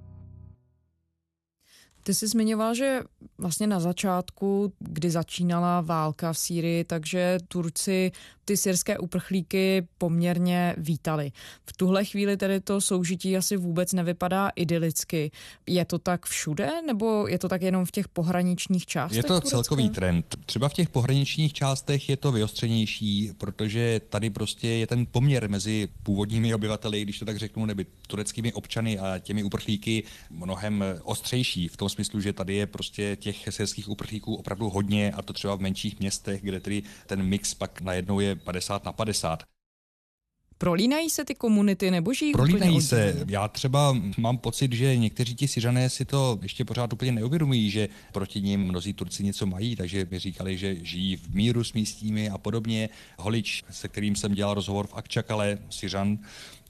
Ty 2.02 2.14
jsi 2.14 2.26
zmiňoval, 2.26 2.74
že 2.74 3.00
vlastně 3.38 3.66
na 3.66 3.80
začátku, 3.80 4.72
kdy 4.78 5.10
začínala 5.10 5.80
válka 5.80 6.32
v 6.32 6.38
Sýrii, 6.38 6.84
takže 6.84 7.38
Turci 7.48 8.12
ty 8.44 8.56
syrské 8.56 8.98
uprchlíky 8.98 9.86
poměrně 9.98 10.74
vítali. 10.78 11.32
V 11.66 11.72
tuhle 11.72 12.04
chvíli 12.04 12.36
tedy 12.36 12.60
to 12.60 12.80
soužití 12.80 13.36
asi 13.36 13.56
vůbec 13.56 13.92
nevypadá 13.92 14.48
idylicky. 14.56 15.30
Je 15.66 15.84
to 15.84 15.98
tak 15.98 16.26
všude, 16.26 16.70
nebo 16.86 17.26
je 17.28 17.38
to 17.38 17.48
tak 17.48 17.62
jenom 17.62 17.84
v 17.84 17.90
těch 17.90 18.08
pohraničních 18.08 18.86
částech? 18.86 19.16
Je 19.16 19.22
to 19.22 19.28
Turecka? 19.28 19.48
celkový 19.48 19.90
trend. 19.90 20.36
Třeba 20.46 20.68
v 20.68 20.74
těch 20.74 20.88
pohraničních 20.88 21.52
částech 21.52 22.08
je 22.08 22.16
to 22.16 22.32
vyostřenější, 22.32 23.30
protože 23.38 24.00
tady 24.08 24.30
prostě 24.30 24.68
je 24.68 24.86
ten 24.86 25.06
poměr 25.10 25.50
mezi 25.50 25.88
původními 26.02 26.54
obyvateli, 26.54 27.02
když 27.02 27.18
to 27.18 27.24
tak 27.24 27.38
řeknu, 27.38 27.66
nebo 27.66 27.82
tureckými 28.06 28.52
občany 28.52 28.98
a 28.98 29.18
těmi 29.18 29.42
uprchlíky 29.42 30.04
mnohem 30.30 30.84
ostřejší 31.02 31.68
v 31.68 31.76
tom 31.76 31.88
smyslu, 31.92 32.20
že 32.20 32.32
tady 32.32 32.54
je 32.54 32.66
prostě 32.66 33.16
těch 33.16 33.48
syrských 33.50 33.88
uprchlíků 33.88 34.34
opravdu 34.34 34.68
hodně 34.68 35.12
a 35.12 35.22
to 35.22 35.32
třeba 35.32 35.54
v 35.54 35.60
menších 35.60 36.00
městech, 36.00 36.42
kde 36.42 36.60
tedy 36.60 36.82
ten 37.06 37.22
mix 37.22 37.54
pak 37.54 37.80
najednou 37.80 38.20
je 38.20 38.36
50 38.36 38.84
na 38.84 38.92
50. 38.92 39.42
Prolínají 40.58 41.10
se 41.10 41.24
ty 41.24 41.34
komunity 41.34 41.90
nebo 41.90 42.14
žijí 42.14 42.32
Prolínají 42.32 42.82
se. 42.82 43.24
Já 43.28 43.48
třeba 43.48 43.96
mám 44.18 44.38
pocit, 44.38 44.72
že 44.72 44.96
někteří 44.96 45.34
ti 45.34 45.48
Syřané 45.48 45.90
si 45.90 46.04
to 46.04 46.38
ještě 46.42 46.64
pořád 46.64 46.92
úplně 46.92 47.12
neuvědomují, 47.12 47.70
že 47.70 47.88
proti 48.12 48.40
ním 48.40 48.60
mnozí 48.60 48.92
Turci 48.92 49.24
něco 49.24 49.46
mají, 49.46 49.76
takže 49.76 50.06
mi 50.10 50.18
říkali, 50.18 50.58
že 50.58 50.76
žijí 50.82 51.16
v 51.16 51.34
míru 51.34 51.64
s 51.64 51.72
místními 51.72 52.30
a 52.30 52.38
podobně. 52.38 52.88
Holič, 53.18 53.64
se 53.70 53.88
kterým 53.88 54.16
jsem 54.16 54.34
dělal 54.34 54.54
rozhovor 54.54 54.86
v 54.86 54.94
Akčakale, 54.94 55.58
Syřan, 55.70 56.18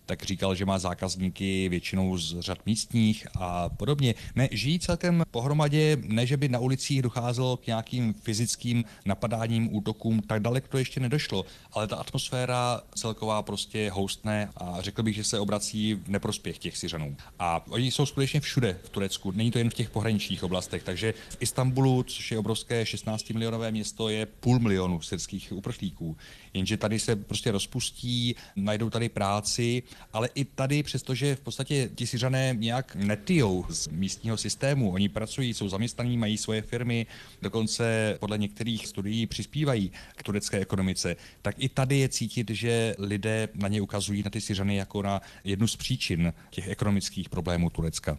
tak 0.06 0.22
říkal, 0.22 0.54
že 0.54 0.64
má 0.64 0.78
zákazníky 0.78 1.68
většinou 1.68 2.18
z 2.18 2.40
řad 2.40 2.66
místních 2.66 3.26
a 3.34 3.68
podobně. 3.68 4.14
Ne, 4.34 4.48
žijí 4.50 4.78
celkem 4.78 5.22
pohromadě, 5.30 5.96
ne, 6.02 6.26
že 6.26 6.36
by 6.36 6.48
na 6.48 6.58
ulicích 6.58 7.02
docházelo 7.02 7.56
k 7.56 7.66
nějakým 7.66 8.14
fyzickým 8.14 8.84
napadáním, 9.06 9.76
útokům, 9.76 10.22
tak 10.22 10.42
daleko 10.42 10.68
to 10.68 10.78
ještě 10.78 11.00
nedošlo, 11.00 11.44
ale 11.72 11.86
ta 11.86 11.96
atmosféra 11.96 12.80
celková 12.94 13.42
prostě 13.42 13.90
houstne 13.90 14.50
a 14.56 14.76
řekl 14.80 15.02
bych, 15.02 15.14
že 15.14 15.24
se 15.24 15.38
obrací 15.38 15.94
v 15.94 16.08
neprospěch 16.08 16.58
těch 16.58 16.76
Syřanů. 16.76 17.16
A 17.38 17.64
oni 17.68 17.90
jsou 17.90 18.06
skutečně 18.06 18.40
všude 18.40 18.78
v 18.84 18.88
Turecku, 18.88 19.30
není 19.30 19.50
to 19.50 19.58
jen 19.58 19.70
v 19.70 19.74
těch 19.74 19.90
pohraničních 19.90 20.44
oblastech, 20.44 20.82
takže 20.82 21.14
v 21.28 21.36
Istanbulu, 21.40 22.02
což 22.02 22.32
je 22.32 22.38
obrovské 22.38 22.86
16 22.86 23.30
milionové 23.30 23.70
město, 23.70 24.08
je 24.08 24.26
půl 24.26 24.58
milionu 24.58 25.00
syrských 25.00 25.52
uprchlíků. 25.52 26.16
Jenže 26.54 26.76
tady 26.76 26.98
se 26.98 27.16
prostě 27.16 27.50
rozpustí, 27.50 28.34
najdou 28.56 28.90
tady 28.90 29.08
práci 29.08 29.82
ale 30.12 30.28
i 30.34 30.44
tady, 30.44 30.82
přestože 30.82 31.36
v 31.36 31.40
podstatě 31.40 31.90
ti 31.94 32.06
Syřané 32.06 32.54
nějak 32.58 32.94
netijou 32.94 33.64
z 33.68 33.88
místního 33.88 34.36
systému, 34.36 34.92
oni 34.92 35.08
pracují, 35.08 35.54
jsou 35.54 35.68
zaměstnaní, 35.68 36.16
mají 36.16 36.38
svoje 36.38 36.62
firmy, 36.62 37.06
dokonce 37.42 38.16
podle 38.20 38.38
některých 38.38 38.86
studií 38.86 39.26
přispívají 39.26 39.92
k 40.16 40.22
turecké 40.22 40.58
ekonomice, 40.58 41.16
tak 41.42 41.54
i 41.58 41.68
tady 41.68 41.98
je 41.98 42.08
cítit, 42.08 42.50
že 42.50 42.94
lidé 42.98 43.48
na 43.54 43.68
ně 43.68 43.80
ukazují 43.80 44.22
na 44.22 44.30
ty 44.30 44.40
Syřany 44.40 44.76
jako 44.76 45.02
na 45.02 45.20
jednu 45.44 45.66
z 45.66 45.76
příčin 45.76 46.32
těch 46.50 46.68
ekonomických 46.68 47.28
problémů 47.28 47.70
Turecka. 47.70 48.18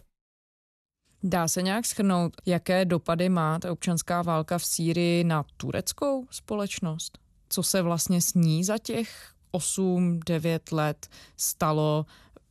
Dá 1.22 1.48
se 1.48 1.62
nějak 1.62 1.86
schrnout, 1.86 2.32
jaké 2.46 2.84
dopady 2.84 3.28
má 3.28 3.58
ta 3.58 3.72
občanská 3.72 4.22
válka 4.22 4.58
v 4.58 4.64
Sýrii 4.64 5.24
na 5.24 5.44
tureckou 5.56 6.26
společnost? 6.30 7.23
Co 7.54 7.62
se 7.62 7.82
vlastně 7.82 8.22
sní 8.22 8.64
za 8.64 8.78
těch 8.78 9.32
8-9 9.52 10.58
let 10.72 11.08
stalo 11.36 12.06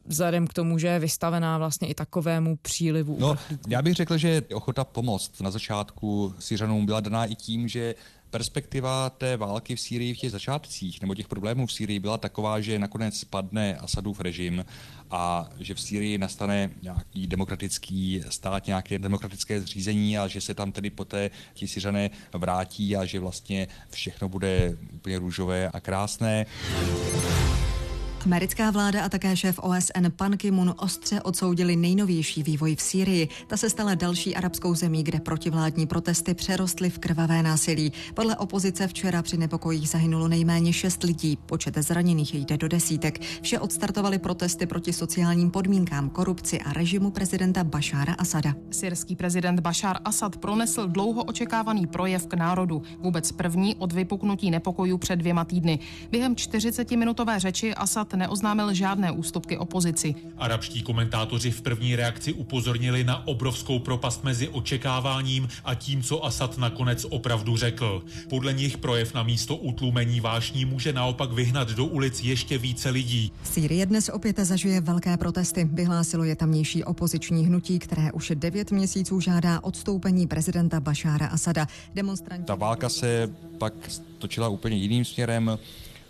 vzhledem 0.06 0.48
k 0.48 0.54
tomu, 0.54 0.78
že 0.78 0.88
je 0.88 1.00
vystavená 1.00 1.58
vlastně 1.58 1.88
i 1.88 1.94
takovému 1.94 2.56
přílivu. 2.56 3.18
No, 3.20 3.36
já 3.68 3.82
bych 3.82 3.94
řekl, 3.94 4.18
že 4.18 4.42
ochota 4.54 4.84
pomoct 4.84 5.42
na 5.42 5.52
začátku 5.52 6.34
Syřanům 6.40 6.86
byla 6.86 7.00
daná 7.00 7.26
i 7.26 7.36
tím, 7.36 7.68
že 7.68 7.96
perspektiva 8.34 9.10
té 9.10 9.38
války 9.38 9.76
v 9.76 9.80
Sýrii 9.80 10.14
v 10.14 10.18
těch 10.18 10.32
začátcích 10.32 11.02
nebo 11.02 11.16
těch 11.16 11.28
problémů 11.28 11.68
v 11.68 11.74
Sýrii 11.74 12.00
byla 12.00 12.18
taková, 12.18 12.62
že 12.62 12.80
nakonec 12.80 13.20
spadne 13.20 13.76
Asadův 13.76 14.20
režim 14.20 14.66
a 15.12 15.50
že 15.60 15.74
v 15.74 15.82
Sýrii 15.82 16.18
nastane 16.18 16.70
nějaký 16.82 17.28
demokratický 17.28 18.24
stát, 18.30 18.68
nějaké 18.68 19.00
demokratické 19.00 19.62
zřízení 19.62 20.18
a 20.18 20.28
že 20.28 20.42
se 20.42 20.54
tam 20.54 20.72
tedy 20.72 20.90
poté 20.90 21.30
ti 21.54 21.68
Syřané 21.68 22.10
vrátí 22.34 22.96
a 22.96 23.06
že 23.06 23.20
vlastně 23.20 23.68
všechno 23.90 24.30
bude 24.30 24.78
úplně 24.94 25.20
růžové 25.20 25.70
a 25.70 25.80
krásné. 25.80 26.46
Americká 28.26 28.72
vláda 28.72 29.06
a 29.06 29.10
také 29.10 29.38
šéf 29.38 29.60
OSN 29.60 30.06
Pan 30.16 30.38
Ki-moon 30.38 30.76
ostře 30.78 31.22
odsoudili 31.22 31.76
nejnovější 31.76 32.44
vývoj 32.44 32.76
v 32.76 32.82
Sýrii. 32.82 33.28
Ta 33.48 33.58
se 33.58 33.70
stala 33.70 33.96
další 33.96 34.36
arabskou 34.36 34.76
zemí, 34.76 35.04
kde 35.04 35.20
protivládní 35.20 35.88
protesty 35.88 36.34
přerostly 36.34 36.90
v 36.90 37.00
krvavé 37.00 37.44
násilí. 37.44 37.94
Podle 38.14 38.38
opozice 38.38 38.88
včera 38.88 39.22
při 39.22 39.38
nepokojích 39.38 39.90
zahynulo 39.90 40.28
nejméně 40.28 40.74
šest 40.74 41.04
lidí, 41.04 41.38
počet 41.46 41.78
zraněných 41.78 42.34
jde 42.34 42.58
do 42.58 42.68
desítek. 42.68 43.22
Vše 43.42 43.60
odstartovaly 43.60 44.20
protesty 44.20 44.66
proti 44.66 44.94
sociálním 44.94 45.52
podmínkám, 45.52 46.10
korupci 46.10 46.60
a 46.60 46.74
režimu 46.74 47.12
prezidenta 47.12 47.64
Bašára 47.64 48.14
Asada. 48.14 48.54
Syrský 48.72 49.16
prezident 49.16 49.60
Bašár 49.60 49.98
Asad 50.06 50.38
pronesl 50.38 50.88
dlouho 50.88 51.24
očekávaný 51.24 51.88
projev 51.88 52.28
k 52.28 52.34
národu, 52.34 52.82
vůbec 53.00 53.32
první 53.32 53.76
od 53.76 53.94
vypuknutí 53.94 54.52
nepokojů 54.52 54.98
před 54.98 55.16
dvěma 55.16 55.46
týdny. 55.46 55.80
Během 56.12 56.36
40-minutové 56.36 57.40
řeči 57.40 57.74
Asad 57.74 58.13
neoznámil 58.14 58.74
žádné 58.74 59.12
ústupky 59.12 59.58
opozici. 59.58 60.16
Arabští 60.38 60.82
komentátoři 60.82 61.52
v 61.52 61.62
první 61.62 61.96
reakci 61.96 62.34
upozornili 62.34 63.04
na 63.04 63.28
obrovskou 63.28 63.80
propast 63.80 64.24
mezi 64.24 64.50
očekáváním 64.50 65.48
a 65.66 65.76
tím, 65.76 66.04
co 66.04 66.26
Asad 66.26 66.58
nakonec 66.58 67.06
opravdu 67.10 67.58
řekl. 67.58 68.04
Podle 68.30 68.54
nich 68.54 68.78
projev 68.78 69.14
na 69.14 69.24
místo 69.24 69.56
utlumení 69.56 70.20
vášní 70.20 70.66
může 70.66 70.94
naopak 70.94 71.32
vyhnat 71.32 71.70
do 71.70 71.86
ulic 71.86 72.24
ještě 72.24 72.58
více 72.58 72.90
lidí. 72.90 73.32
Sýrie 73.44 73.86
dnes 73.86 74.10
opět 74.10 74.40
zažije 74.40 74.82
velké 74.82 75.18
protesty. 75.18 75.70
Vyhlásilo 75.72 76.24
je 76.24 76.36
tamnější 76.36 76.84
opoziční 76.84 77.46
hnutí, 77.46 77.80
které 77.80 78.12
už 78.12 78.32
devět 78.36 78.72
měsíců 78.72 79.20
žádá 79.20 79.64
odstoupení 79.64 80.28
prezidenta 80.28 80.80
Bašára 80.80 81.28
Asada. 81.28 81.68
Demonstranti... 81.96 82.46
Ta 82.46 82.56
válka 82.56 82.90
se 82.90 83.30
pak 83.58 83.74
točila 84.18 84.48
úplně 84.48 84.78
jiným 84.78 85.06
směrem 85.06 85.60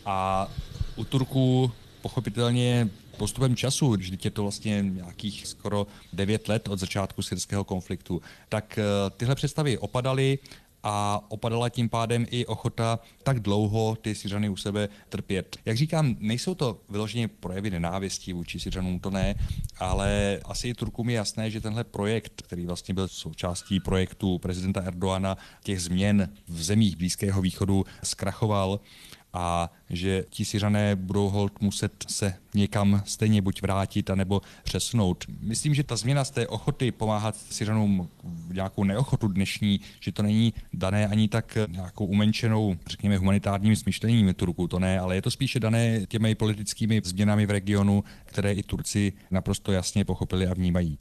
a 0.05 0.48
u 0.95 1.03
Turků 1.03 1.72
pochopitelně 2.03 2.89
postupem 3.17 3.55
času, 3.55 3.95
když 3.95 4.12
je 4.24 4.31
to 4.31 4.41
vlastně 4.41 4.81
nějakých 4.81 5.48
skoro 5.48 5.88
9 6.13 6.48
let 6.48 6.67
od 6.67 6.79
začátku 6.79 7.22
syrského 7.22 7.63
konfliktu, 7.63 8.22
tak 8.50 8.77
eh, 8.77 8.83
tyhle 9.17 9.36
představy 9.36 9.77
opadaly 9.77 10.39
a 10.83 11.24
opadala 11.27 11.69
tím 11.69 11.89
pádem 11.89 12.25
i 12.29 12.45
ochota 12.45 13.00
tak 13.24 13.39
dlouho 13.39 13.98
ty 14.01 14.15
Syřany 14.15 14.50
u 14.50 14.55
sebe 14.55 14.89
trpět. 15.10 15.57
Jak 15.65 15.77
říkám, 15.77 16.15
nejsou 16.19 16.55
to 16.55 16.81
vyloženě 16.89 17.27
projevy 17.27 17.69
nenávistí 17.69 18.33
vůči 18.33 18.60
Syřanům, 18.60 19.00
to 19.00 19.10
ne, 19.10 19.36
ale 19.79 20.39
asi 20.45 20.67
i 20.67 20.74
Turkům 20.74 21.10
je 21.10 21.15
jasné, 21.15 21.51
že 21.51 21.62
tenhle 21.62 21.83
projekt, 21.83 22.41
který 22.41 22.65
vlastně 22.65 22.93
byl 22.93 23.07
součástí 23.07 23.79
projektu 23.79 24.38
prezidenta 24.38 24.81
Erdoana, 24.81 25.38
těch 25.63 25.81
změn 25.81 26.29
v 26.48 26.63
zemích 26.63 26.95
Blízkého 26.98 27.41
východu 27.41 27.86
zkrachoval 28.03 28.79
a 29.33 29.71
že 29.89 30.25
ti 30.29 30.45
Syřané 30.45 30.95
budou 30.95 31.29
hold 31.29 31.61
muset 31.61 32.05
se 32.07 32.35
někam 32.53 33.01
stejně 33.05 33.41
buď 33.41 33.61
vrátit, 33.61 34.09
anebo 34.09 34.41
přesunout. 34.63 35.25
Myslím, 35.41 35.73
že 35.73 35.83
ta 35.83 35.95
změna 35.95 36.23
z 36.23 36.31
té 36.31 36.47
ochoty 36.47 36.91
pomáhat 36.91 37.35
Syřanům 37.35 38.09
nějakou 38.53 38.83
neochotu 38.83 39.27
dnešní, 39.27 39.79
že 39.99 40.11
to 40.11 40.23
není 40.23 40.53
dané 40.73 41.07
ani 41.07 41.27
tak 41.27 41.57
nějakou 41.67 42.05
umenčenou, 42.05 42.75
řekněme, 42.87 43.17
humanitárním 43.17 43.75
smyšlením 43.75 44.33
Turku, 44.33 44.67
to 44.67 44.79
ne, 44.79 44.99
ale 44.99 45.15
je 45.15 45.21
to 45.21 45.31
spíše 45.31 45.59
dané 45.59 46.05
těmi 46.05 46.35
politickými 46.35 47.01
změnami 47.03 47.45
v 47.45 47.51
regionu, 47.51 48.03
které 48.25 48.53
i 48.53 48.63
Turci 48.63 49.13
naprosto 49.31 49.71
jasně 49.71 50.05
pochopili 50.05 50.47
a 50.47 50.53
vnímají. 50.53 50.97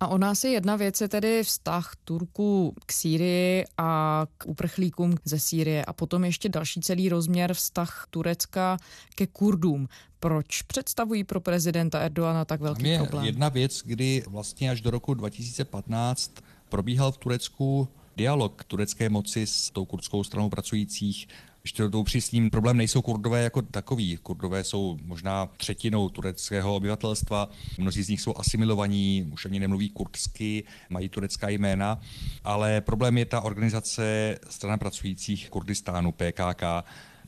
A 0.00 0.08
o 0.08 0.18
nás 0.18 0.44
je 0.44 0.50
jedna 0.50 0.76
věc, 0.76 1.00
je 1.00 1.08
tedy 1.08 1.44
vztah 1.44 1.92
Turků 2.04 2.74
k 2.86 2.92
Sýrii 2.92 3.64
a 3.78 4.26
k 4.38 4.46
uprchlíkům 4.46 5.14
ze 5.24 5.40
Sýrie 5.40 5.84
a 5.84 5.92
potom 5.92 6.24
ještě 6.24 6.48
další 6.48 6.80
celý 6.80 7.08
rozměr 7.08 7.54
vztah 7.54 8.06
Turecka 8.10 8.76
ke 9.14 9.26
Kurdům. 9.26 9.88
Proč 10.20 10.62
představují 10.62 11.24
pro 11.24 11.40
prezidenta 11.40 11.98
Erdoana 11.98 12.44
tak 12.44 12.60
velký 12.60 12.88
je 12.88 12.98
problém? 12.98 13.24
jedna 13.24 13.48
věc, 13.48 13.82
kdy 13.84 14.22
vlastně 14.28 14.70
až 14.70 14.80
do 14.80 14.90
roku 14.90 15.14
2015 15.14 16.32
probíhal 16.68 17.12
v 17.12 17.18
Turecku 17.18 17.88
dialog 18.16 18.64
turecké 18.64 19.08
moci 19.08 19.46
s 19.46 19.70
tou 19.70 19.84
kurdskou 19.84 20.24
stranou 20.24 20.50
pracujících 20.50 21.28
ještě 21.70 21.88
to 21.88 22.00
upřísním, 22.00 22.50
problém 22.50 22.76
nejsou 22.76 23.02
kurdové 23.02 23.42
jako 23.42 23.62
takový. 23.62 24.16
Kurdové 24.16 24.64
jsou 24.64 24.98
možná 25.04 25.48
třetinou 25.56 26.08
tureckého 26.08 26.76
obyvatelstva, 26.76 27.48
mnozí 27.78 28.02
z 28.02 28.08
nich 28.08 28.20
jsou 28.20 28.34
asimilovaní, 28.36 29.28
už 29.32 29.46
ani 29.46 29.60
nemluví 29.60 29.90
kurdsky, 29.90 30.64
mají 30.88 31.08
turecká 31.08 31.48
jména, 31.48 32.00
ale 32.44 32.80
problém 32.80 33.18
je 33.18 33.24
ta 33.24 33.40
organizace 33.40 34.38
strana 34.50 34.78
pracujících 34.78 35.50
Kurdistánu, 35.50 36.12
PKK. 36.12 36.62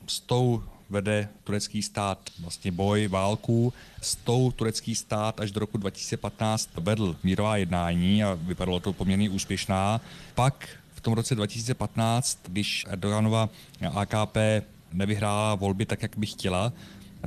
S 0.07 0.19
tou 0.19 0.63
vede 0.89 1.29
turecký 1.43 1.81
stát 1.81 2.29
vlastně 2.39 2.71
boj, 2.71 3.07
válku. 3.07 3.73
S 4.01 4.15
tou 4.15 4.51
turecký 4.51 4.95
stát 4.95 5.39
až 5.39 5.51
do 5.51 5.59
roku 5.59 5.77
2015 5.77 6.69
vedl 6.77 7.15
mírová 7.23 7.57
jednání 7.57 8.23
a 8.23 8.33
vypadalo 8.33 8.79
to 8.79 8.93
poměrně 8.93 9.29
úspěšná. 9.29 10.01
Pak 10.35 10.69
tom 11.03 11.13
roce 11.13 11.35
2015, 11.35 12.39
když 12.47 12.85
Erdoganova 12.89 13.49
AKP 13.93 14.37
nevyhrála 14.93 15.55
volby 15.55 15.85
tak, 15.85 16.01
jak 16.01 16.17
by 16.17 16.25
chtěla, 16.25 16.73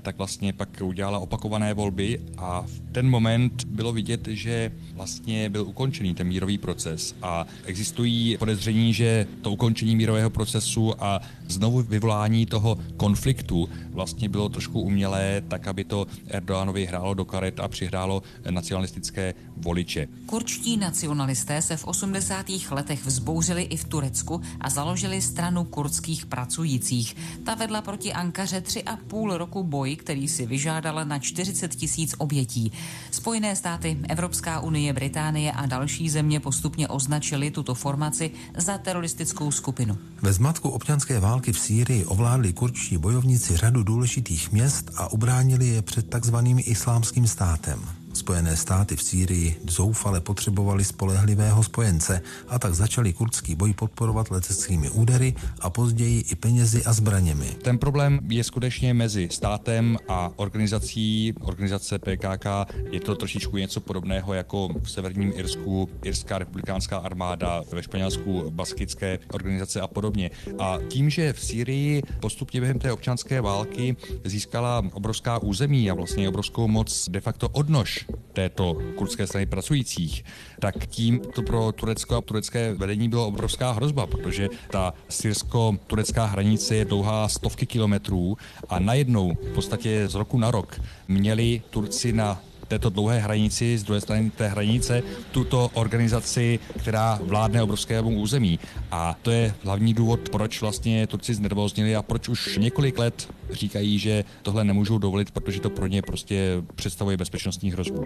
tak 0.02 0.18
vlastně 0.18 0.52
pak 0.52 0.68
udělala 0.82 1.18
opakované 1.18 1.74
volby 1.74 2.20
a 2.38 2.64
v 2.66 2.80
ten 2.92 3.10
moment 3.10 3.64
bylo 3.64 3.92
vidět, 3.92 4.28
že 4.28 4.72
vlastně 4.94 5.50
byl 5.50 5.62
ukončený 5.62 6.14
ten 6.14 6.26
mírový 6.26 6.58
proces 6.58 7.14
a 7.22 7.46
existují 7.64 8.36
podezření, 8.38 8.94
že 8.94 9.26
to 9.42 9.50
ukončení 9.50 9.96
mírového 9.96 10.30
procesu 10.30 11.04
a 11.04 11.20
znovu 11.48 11.82
vyvolání 11.82 12.46
toho 12.46 12.78
konfliktu 12.96 13.68
vlastně 13.96 14.28
bylo 14.28 14.48
trošku 14.48 14.80
umělé, 14.80 15.42
tak 15.48 15.66
aby 15.66 15.84
to 15.84 16.06
Erdoganovi 16.28 16.86
hrálo 16.86 17.14
do 17.14 17.24
karet 17.24 17.60
a 17.60 17.68
přihrálo 17.68 18.22
nacionalistické 18.50 19.34
voliče. 19.56 20.08
Kurčtí 20.26 20.76
nacionalisté 20.76 21.62
se 21.62 21.76
v 21.76 21.84
80. 21.84 22.46
letech 22.70 23.06
vzbouřili 23.06 23.62
i 23.62 23.76
v 23.76 23.84
Turecku 23.84 24.40
a 24.60 24.70
založili 24.70 25.22
stranu 25.22 25.64
kurdských 25.64 26.26
pracujících. 26.26 27.16
Ta 27.44 27.54
vedla 27.54 27.82
proti 27.82 28.12
Ankaře 28.12 28.60
tři 28.60 28.82
a 28.82 28.96
půl 28.96 29.36
roku 29.36 29.62
boj, 29.62 29.96
který 29.96 30.28
si 30.28 30.46
vyžádala 30.46 31.04
na 31.04 31.18
40 31.18 31.74
tisíc 31.74 32.14
obětí. 32.18 32.72
Spojené 33.10 33.56
státy, 33.56 33.98
Evropská 34.08 34.60
unie, 34.60 34.92
Británie 34.92 35.52
a 35.52 35.66
další 35.66 36.10
země 36.10 36.40
postupně 36.40 36.88
označili 36.88 37.50
tuto 37.50 37.74
formaci 37.74 38.30
za 38.56 38.78
teroristickou 38.78 39.50
skupinu. 39.50 39.98
Ve 40.22 40.32
zmatku 40.32 40.68
občanské 40.68 41.20
války 41.20 41.52
v 41.52 41.58
Sýrii 41.58 42.04
ovládli 42.04 42.52
kurčtí 42.52 42.98
bojovníci 42.98 43.56
řadu 43.56 43.85
důležitých 43.86 44.52
měst 44.52 44.90
a 44.96 45.12
ubránili 45.12 45.66
je 45.66 45.82
před 45.82 46.10
takzvaným 46.10 46.58
islámským 46.64 47.26
státem. 47.26 48.05
Spojené 48.16 48.56
státy 48.56 48.96
v 48.96 49.02
Sýrii 49.02 49.56
zoufale 49.68 50.20
potřebovali 50.20 50.84
spolehlivého 50.84 51.62
spojence 51.62 52.20
a 52.48 52.58
tak 52.58 52.74
začali 52.74 53.12
kurdský 53.12 53.54
boj 53.54 53.72
podporovat 53.72 54.30
leteckými 54.30 54.90
údery 54.90 55.34
a 55.60 55.70
později 55.70 56.20
i 56.20 56.34
penězi 56.34 56.84
a 56.84 56.92
zbraněmi. 56.92 57.46
Ten 57.62 57.78
problém 57.78 58.20
je 58.28 58.44
skutečně 58.44 58.94
mezi 58.94 59.28
státem 59.32 59.98
a 60.08 60.30
organizací, 60.36 61.34
organizace 61.40 61.98
PKK. 61.98 62.46
Je 62.90 63.00
to 63.00 63.14
trošičku 63.14 63.56
něco 63.56 63.80
podobného 63.80 64.34
jako 64.34 64.68
v 64.82 64.90
severním 64.90 65.32
Irsku, 65.36 65.88
Irská 66.04 66.38
republikánská 66.38 66.98
armáda, 66.98 67.62
ve 67.72 67.82
Španělsku 67.82 68.50
baskické 68.50 69.18
organizace 69.32 69.80
a 69.80 69.86
podobně. 69.86 70.30
A 70.58 70.78
tím, 70.88 71.10
že 71.10 71.32
v 71.32 71.44
Sýrii 71.44 72.02
postupně 72.20 72.60
během 72.60 72.78
té 72.78 72.92
občanské 72.92 73.40
války 73.40 73.96
získala 74.24 74.82
obrovská 74.92 75.38
území 75.38 75.90
a 75.90 75.94
vlastně 75.94 76.28
obrovskou 76.28 76.68
moc 76.68 77.08
de 77.08 77.20
facto 77.20 77.48
odnož 77.48 78.05
této 78.32 78.76
kurdské 78.94 79.26
strany 79.26 79.46
pracujících, 79.46 80.24
tak 80.60 80.86
tím 80.86 81.20
to 81.20 81.42
pro 81.42 81.72
Turecko 81.72 82.16
a 82.16 82.20
turecké 82.20 82.74
vedení 82.74 83.08
bylo 83.08 83.26
obrovská 83.26 83.72
hrozba, 83.72 84.06
protože 84.06 84.48
ta 84.70 84.94
syrsko-turecká 85.08 86.24
hranice 86.24 86.76
je 86.76 86.84
dlouhá 86.84 87.28
stovky 87.28 87.66
kilometrů 87.66 88.36
a 88.68 88.78
najednou 88.78 89.34
v 89.34 89.54
podstatě 89.54 90.08
z 90.08 90.14
roku 90.14 90.38
na 90.38 90.50
rok 90.50 90.80
měli 91.08 91.62
Turci 91.70 92.12
na 92.12 92.42
této 92.68 92.90
dlouhé 92.90 93.18
hranici, 93.18 93.78
z 93.78 93.82
druhé 93.84 94.00
strany 94.00 94.30
té 94.30 94.48
hranice, 94.48 95.02
tuto 95.30 95.70
organizaci, 95.74 96.58
která 96.78 97.18
vládne 97.22 97.62
obrovskému 97.62 98.20
území. 98.20 98.58
A 98.90 99.16
to 99.22 99.30
je 99.30 99.54
hlavní 99.62 99.94
důvod, 99.94 100.28
proč 100.28 100.60
vlastně 100.60 101.06
Turci 101.06 101.34
znervoznili 101.34 101.96
a 101.96 102.02
proč 102.02 102.28
už 102.28 102.58
několik 102.58 102.98
let 102.98 103.28
říkají, 103.50 103.98
že 103.98 104.24
tohle 104.42 104.64
nemůžou 104.64 104.98
dovolit, 104.98 105.30
protože 105.30 105.60
to 105.60 105.70
pro 105.70 105.86
ně 105.86 106.02
prostě 106.02 106.62
představuje 106.74 107.16
bezpečnostní 107.16 107.72
hrozbu. 107.72 108.04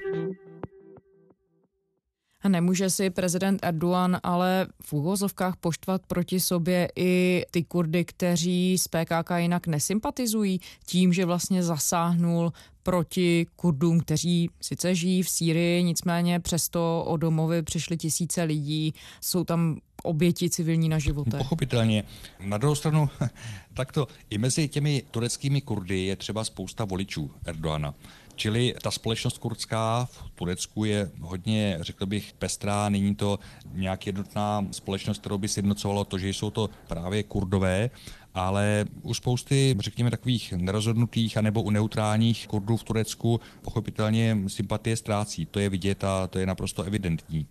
A 2.42 2.48
nemůže 2.48 2.90
si 2.90 3.10
prezident 3.10 3.60
Erdogan 3.62 4.20
ale 4.22 4.66
v 4.82 4.92
úvozovkách 4.92 5.56
poštvat 5.56 6.02
proti 6.06 6.40
sobě 6.40 6.88
i 6.96 7.44
ty 7.50 7.62
Kurdy, 7.62 8.04
kteří 8.04 8.78
z 8.78 8.88
PKK 8.88 9.30
jinak 9.36 9.66
nesympatizují 9.66 10.60
tím, 10.86 11.12
že 11.12 11.24
vlastně 11.24 11.62
zasáhnul 11.62 12.52
proti 12.82 13.46
Kurdům, 13.56 14.00
kteří 14.00 14.50
sice 14.60 14.94
žijí 14.94 15.22
v 15.22 15.28
Sýrii, 15.28 15.82
nicméně 15.82 16.40
přesto 16.40 17.04
o 17.06 17.16
domovy 17.16 17.62
přišly 17.62 17.96
tisíce 17.96 18.42
lidí, 18.42 18.94
jsou 19.20 19.44
tam 19.44 19.78
oběti 20.02 20.50
civilní 20.50 20.88
na 20.88 20.98
životě. 20.98 21.30
Pochopitelně. 21.30 22.04
Na 22.40 22.58
druhou 22.58 22.74
stranu, 22.74 23.08
takto 23.74 24.06
i 24.30 24.38
mezi 24.38 24.68
těmi 24.68 25.02
tureckými 25.10 25.60
Kurdy 25.60 26.00
je 26.00 26.16
třeba 26.16 26.44
spousta 26.44 26.84
voličů 26.84 27.30
Erdoana. 27.44 27.94
Čili 28.40 28.74
ta 28.82 28.90
společnost 28.90 29.38
kurdská 29.38 30.04
v 30.04 30.30
Turecku 30.34 30.84
je 30.84 31.10
hodně, 31.20 31.78
řekl 31.80 32.06
bych, 32.06 32.32
pestrá. 32.32 32.88
Není 32.88 33.14
to 33.14 33.38
nějak 33.72 34.06
jednotná 34.06 34.66
společnost, 34.70 35.18
kterou 35.18 35.38
by 35.38 35.48
sjednocovalo 35.48 36.04
to, 36.04 36.18
že 36.18 36.28
jsou 36.28 36.50
to 36.50 36.70
právě 36.86 37.22
kurdové, 37.22 37.90
ale 38.34 38.84
u 39.02 39.14
spousty, 39.14 39.76
řekněme, 39.80 40.10
takových 40.10 40.52
nerozhodnutých 40.52 41.36
anebo 41.36 41.62
u 41.62 41.70
neutrálních 41.70 42.46
Kurdů 42.46 42.76
v 42.76 42.84
Turecku 42.84 43.40
pochopitelně 43.62 44.36
sympatie 44.46 44.96
ztrácí. 44.96 45.46
To 45.46 45.60
je 45.60 45.68
vidět 45.68 46.04
a 46.04 46.26
to 46.26 46.38
je 46.38 46.46
naprosto 46.46 46.82
evidentní. 46.82 47.46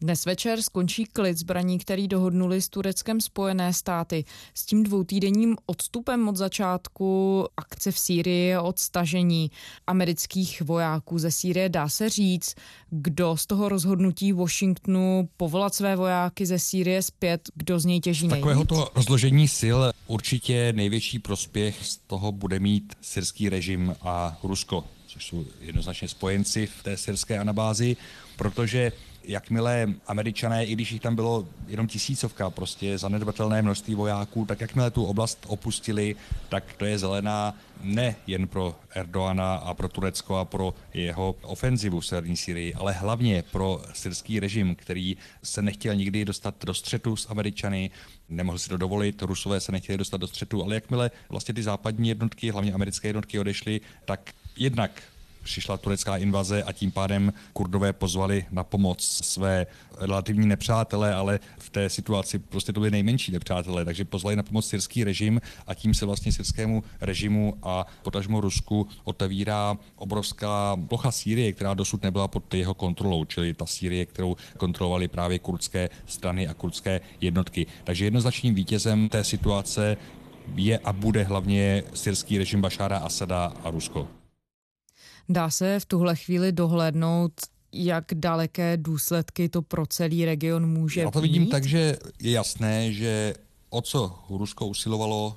Dnes 0.00 0.26
večer 0.26 0.62
skončí 0.62 1.04
klid 1.04 1.38
zbraní, 1.38 1.78
který 1.78 2.08
dohodnuli 2.08 2.62
s 2.62 2.68
Tureckem 2.68 3.20
Spojené 3.20 3.72
státy. 3.72 4.24
S 4.54 4.64
tím 4.64 4.82
dvoutýdenním 4.82 5.56
odstupem 5.66 6.28
od 6.28 6.36
začátku 6.36 7.44
akce 7.56 7.92
v 7.92 7.98
Sýrii 7.98 8.56
od 8.56 8.78
stažení 8.78 9.50
amerických 9.86 10.62
vojáků 10.62 11.18
ze 11.18 11.30
Sýrie 11.30 11.68
dá 11.68 11.88
se 11.88 12.08
říct, 12.08 12.54
kdo 12.90 13.36
z 13.36 13.46
toho 13.46 13.68
rozhodnutí 13.68 14.32
Washingtonu 14.32 15.28
povolat 15.36 15.74
své 15.74 15.96
vojáky 15.96 16.46
ze 16.46 16.58
Sýrie 16.58 17.02
zpět, 17.02 17.48
kdo 17.54 17.80
z 17.80 17.84
něj 17.84 18.00
těží 18.00 18.28
nejvíc? 18.28 18.40
Takového 18.40 18.64
to 18.64 18.90
rozložení 18.94 19.48
sil 19.60 19.78
určitě 20.06 20.72
největší 20.72 21.18
prospěch 21.18 21.86
z 21.86 21.96
toho 21.96 22.32
bude 22.32 22.60
mít 22.60 22.94
syrský 23.00 23.48
režim 23.48 23.94
a 24.02 24.38
Rusko, 24.42 24.84
což 25.06 25.26
jsou 25.26 25.44
jednoznačně 25.60 26.08
spojenci 26.08 26.66
v 26.66 26.82
té 26.82 26.96
syrské 26.96 27.38
anabázi, 27.38 27.96
protože 28.36 28.92
jakmile 29.28 29.86
američané, 30.06 30.64
i 30.64 30.72
když 30.72 30.92
jich 30.92 31.00
tam 31.00 31.14
bylo 31.14 31.48
jenom 31.66 31.86
tisícovka, 31.86 32.50
prostě 32.50 32.98
zanedbatelné 32.98 33.62
množství 33.62 33.94
vojáků, 33.94 34.44
tak 34.44 34.60
jakmile 34.60 34.90
tu 34.90 35.04
oblast 35.04 35.46
opustili, 35.48 36.16
tak 36.48 36.64
to 36.76 36.84
je 36.84 36.98
zelená 36.98 37.54
ne 37.82 38.16
jen 38.26 38.48
pro 38.48 38.76
Erdoana 38.90 39.54
a 39.54 39.74
pro 39.74 39.88
Turecko 39.88 40.36
a 40.36 40.44
pro 40.44 40.74
jeho 40.94 41.36
ofenzivu 41.42 42.00
v 42.00 42.06
severní 42.06 42.36
Syrii, 42.36 42.74
ale 42.74 42.92
hlavně 42.92 43.44
pro 43.52 43.82
syrský 43.92 44.40
režim, 44.40 44.74
který 44.74 45.16
se 45.42 45.62
nechtěl 45.62 45.94
nikdy 45.94 46.24
dostat 46.24 46.54
do 46.64 46.74
střetu 46.74 47.16
s 47.16 47.30
Američany, 47.30 47.90
nemohl 48.28 48.58
si 48.58 48.68
to 48.68 48.76
dovolit, 48.76 49.22
Rusové 49.22 49.60
se 49.60 49.72
nechtěli 49.72 49.98
dostat 49.98 50.16
do 50.16 50.26
střetu, 50.26 50.64
ale 50.64 50.74
jakmile 50.74 51.10
vlastně 51.28 51.54
ty 51.54 51.62
západní 51.62 52.08
jednotky, 52.08 52.50
hlavně 52.50 52.72
americké 52.72 53.08
jednotky 53.08 53.38
odešly, 53.38 53.80
tak 54.04 54.32
jednak 54.56 55.02
přišla 55.48 55.76
turecká 55.76 56.16
invaze 56.16 56.62
a 56.62 56.72
tím 56.72 56.90
pádem 56.92 57.32
kurdové 57.52 57.92
pozvali 57.92 58.46
na 58.50 58.64
pomoc 58.64 59.02
své 59.02 59.66
relativní 59.98 60.46
nepřátelé, 60.46 61.14
ale 61.14 61.40
v 61.58 61.70
té 61.70 61.88
situaci 61.88 62.38
prostě 62.38 62.72
to 62.72 62.80
byly 62.80 62.90
nejmenší 62.90 63.32
nepřátelé, 63.32 63.84
takže 63.84 64.04
pozvali 64.04 64.36
na 64.36 64.42
pomoc 64.42 64.68
syrský 64.68 65.04
režim 65.04 65.40
a 65.66 65.74
tím 65.74 65.94
se 65.94 66.06
vlastně 66.06 66.32
syrskému 66.32 66.84
režimu 67.00 67.54
a 67.62 67.86
potažmo 68.02 68.40
Rusku 68.40 68.88
otevírá 69.04 69.76
obrovská 69.96 70.76
plocha 70.88 71.12
Sýrie, 71.12 71.52
která 71.52 71.74
dosud 71.74 72.02
nebyla 72.02 72.28
pod 72.28 72.54
jeho 72.54 72.74
kontrolou, 72.74 73.24
čili 73.24 73.54
ta 73.54 73.66
Sýrie, 73.66 74.06
kterou 74.06 74.36
kontrolovali 74.56 75.08
právě 75.08 75.38
kurdské 75.38 75.90
strany 76.06 76.48
a 76.48 76.54
kurdské 76.54 77.00
jednotky. 77.20 77.66
Takže 77.84 78.04
jednoznačným 78.04 78.54
vítězem 78.54 79.08
té 79.08 79.24
situace 79.24 79.96
je 80.54 80.78
a 80.78 80.92
bude 80.92 81.22
hlavně 81.22 81.82
syrský 81.94 82.38
režim 82.38 82.60
Bašára 82.60 82.98
Asada 82.98 83.52
a 83.64 83.70
Rusko. 83.70 84.17
Dá 85.28 85.50
se 85.50 85.80
v 85.80 85.86
tuhle 85.86 86.16
chvíli 86.16 86.52
dohlédnout, 86.52 87.32
jak 87.72 88.04
daleké 88.14 88.76
důsledky 88.76 89.48
to 89.48 89.62
pro 89.62 89.86
celý 89.86 90.24
region 90.24 90.66
může 90.66 91.00
Já 91.00 91.10
to 91.10 91.20
vidím 91.20 91.46
tak, 91.46 91.64
že 91.64 91.96
je 92.20 92.30
jasné, 92.30 92.92
že 92.92 93.34
o 93.70 93.82
co 93.82 94.18
Rusko 94.30 94.66
usilovalo, 94.66 95.36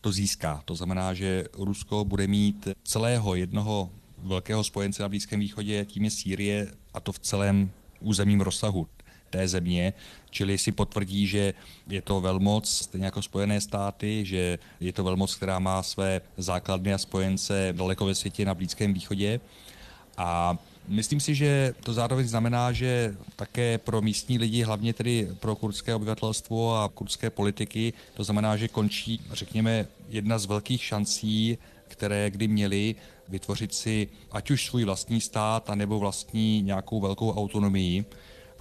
to 0.00 0.12
získá. 0.12 0.62
To 0.64 0.74
znamená, 0.74 1.14
že 1.14 1.44
Rusko 1.58 2.04
bude 2.04 2.26
mít 2.26 2.68
celého 2.84 3.34
jednoho 3.34 3.90
velkého 4.18 4.64
spojence 4.64 5.02
na 5.02 5.08
Blízkém 5.08 5.40
východě, 5.40 5.84
tím 5.84 6.04
je 6.04 6.10
Sýrie, 6.10 6.72
a 6.94 7.00
to 7.00 7.12
v 7.12 7.18
celém 7.18 7.70
územním 8.00 8.40
rozsahu 8.40 8.86
té 9.32 9.48
země, 9.48 9.92
čili 10.30 10.58
si 10.58 10.72
potvrdí, 10.72 11.26
že 11.26 11.54
je 11.88 12.02
to 12.02 12.20
velmoc, 12.20 12.68
stejně 12.68 13.04
jako 13.04 13.22
Spojené 13.22 13.60
státy, 13.60 14.24
že 14.24 14.58
je 14.80 14.92
to 14.92 15.04
velmoc, 15.04 15.34
která 15.34 15.58
má 15.58 15.82
své 15.82 16.20
základny 16.36 16.94
a 16.94 16.98
spojence 16.98 17.72
daleko 17.72 18.06
ve 18.06 18.14
světě 18.14 18.44
na 18.44 18.54
Blízkém 18.54 18.94
východě. 18.94 19.40
A 20.16 20.58
Myslím 20.88 21.20
si, 21.20 21.34
že 21.34 21.74
to 21.84 21.94
zároveň 21.94 22.28
znamená, 22.28 22.72
že 22.72 23.14
také 23.36 23.78
pro 23.78 24.02
místní 24.02 24.38
lidi, 24.38 24.62
hlavně 24.62 24.92
tedy 24.92 25.28
pro 25.40 25.56
kurdské 25.56 25.94
obyvatelstvo 25.94 26.76
a 26.76 26.88
kurdské 26.88 27.30
politiky, 27.30 27.92
to 28.14 28.24
znamená, 28.24 28.56
že 28.56 28.68
končí, 28.68 29.20
řekněme, 29.32 29.86
jedna 30.08 30.38
z 30.38 30.46
velkých 30.46 30.84
šancí, 30.84 31.58
které 31.88 32.30
kdy 32.30 32.48
měli 32.48 32.94
vytvořit 33.28 33.74
si 33.74 34.08
ať 34.32 34.50
už 34.50 34.66
svůj 34.66 34.84
vlastní 34.84 35.20
stát, 35.20 35.70
anebo 35.70 35.98
vlastní 35.98 36.62
nějakou 36.62 37.00
velkou 37.00 37.32
autonomii 37.32 38.04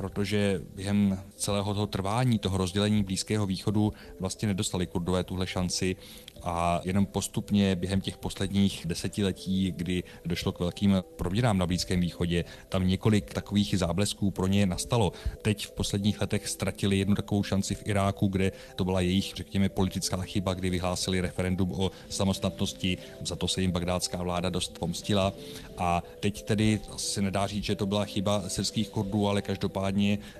protože 0.02 0.62
během 0.76 1.20
celého 1.36 1.74
toho 1.74 1.88
trvání, 1.88 2.40
toho 2.40 2.58
rozdělení 2.58 3.04
Blízkého 3.04 3.46
východu 3.46 3.94
vlastně 4.20 4.48
nedostali 4.48 4.88
kurdové 4.88 5.24
tuhle 5.24 5.48
šanci 5.48 5.96
a 6.44 6.82
jenom 6.84 7.06
postupně 7.06 7.76
během 7.76 8.02
těch 8.02 8.18
posledních 8.18 8.86
desetiletí, 8.86 9.72
kdy 9.72 10.04
došlo 10.26 10.52
k 10.52 10.60
velkým 10.60 11.04
proměnám 11.16 11.58
na 11.58 11.68
Blízkém 11.68 12.00
východě, 12.00 12.46
tam 12.70 12.88
několik 12.88 13.34
takových 13.34 13.80
záblesků 13.80 14.32
pro 14.32 14.48
ně 14.48 14.66
nastalo. 14.66 15.12
Teď 15.42 15.66
v 15.68 15.72
posledních 15.72 16.22
letech 16.22 16.48
ztratili 16.48 16.98
jednu 16.98 17.16
takovou 17.16 17.44
šanci 17.44 17.76
v 17.76 17.88
Iráku, 17.88 18.28
kde 18.28 18.52
to 18.76 18.86
byla 18.86 19.02
jejich, 19.02 19.34
řekněme, 19.36 19.70
politická 19.70 20.22
chyba, 20.22 20.54
kdy 20.54 20.70
vyhlásili 20.70 21.22
referendum 21.22 21.72
o 21.72 21.92
samostatnosti, 22.10 22.98
za 23.22 23.36
to 23.36 23.48
se 23.48 23.62
jim 23.62 23.72
bagdátská 23.72 24.24
vláda 24.24 24.50
dost 24.50 24.80
pomstila 24.80 25.34
a 25.78 26.04
teď 26.20 26.44
tedy 26.44 26.80
se 26.98 27.22
nedá 27.22 27.48
říct, 27.48 27.64
že 27.64 27.76
to 27.76 27.86
byla 27.86 28.06
chyba 28.06 28.50
syrských 28.50 28.90
kurdů, 28.90 29.28
ale 29.28 29.42
každopádně 29.42 29.91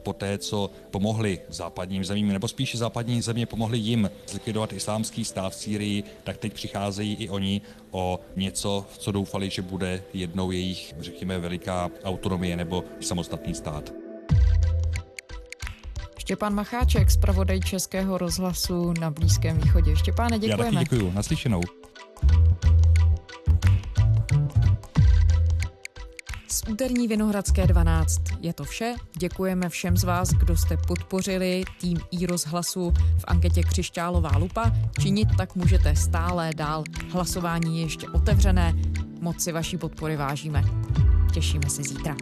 po 0.04 0.14
té, 0.14 0.38
co 0.38 0.70
pomohli 0.92 1.40
západním 1.50 2.06
zemím, 2.06 2.28
nebo 2.28 2.48
spíše 2.48 2.78
západní 2.78 3.22
země 3.22 3.46
pomohli 3.46 3.78
jim 3.78 4.10
zlikvidovat 4.28 4.74
islámský 4.74 5.26
stát 5.26 5.50
v 5.50 5.56
Sýrii, 5.56 6.04
tak 6.24 6.38
teď 6.38 6.54
přicházejí 6.54 7.16
i 7.16 7.30
oni 7.30 7.62
o 7.92 8.20
něco, 8.36 8.86
co 8.98 9.12
doufali, 9.12 9.50
že 9.50 9.62
bude 9.62 10.04
jednou 10.14 10.52
jejich, 10.52 10.96
řekněme, 11.00 11.40
veliká 11.40 11.90
autonomie 12.04 12.58
nebo 12.58 12.84
samostatný 13.00 13.56
stát. 13.56 13.94
Štěpán 16.18 16.54
Macháček, 16.54 17.12
zpravodaj 17.12 17.60
Českého 17.60 18.18
rozhlasu 18.18 18.94
na 19.00 19.12
Blízkém 19.12 19.58
východě. 19.58 19.96
Štěpáne, 19.96 20.40
děkujeme. 20.40 20.66
Já 20.66 20.72
taky 20.72 20.96
děkuju. 20.96 21.12
Naslyšenou. 21.12 21.62
Úterní 26.70 27.08
Vinohradské 27.08 27.68
12 27.68 28.22
je 28.42 28.54
to 28.54 28.64
vše. 28.64 28.96
Děkujeme 29.18 29.70
všem 29.70 29.98
z 29.98 30.04
vás, 30.04 30.30
kdo 30.30 30.58
jste 30.58 30.78
podpořili 30.78 31.64
tým 31.82 32.00
i 32.12 32.26
rozhlasu 32.26 32.94
v 33.18 33.24
anketě 33.28 33.64
Křišťálová 33.64 34.38
lupa. 34.38 34.72
Činit 35.00 35.28
tak 35.38 35.56
můžete 35.56 35.96
stále 35.96 36.50
dál. 36.56 36.84
Hlasování 37.12 37.78
je 37.78 37.84
ještě 37.86 38.10
otevřené. 38.10 38.74
Moc 39.22 39.44
si 39.44 39.52
vaší 39.52 39.78
podpory 39.78 40.16
vážíme. 40.16 40.64
Těšíme 41.34 41.70
se 41.70 41.84
zítra. 41.84 42.16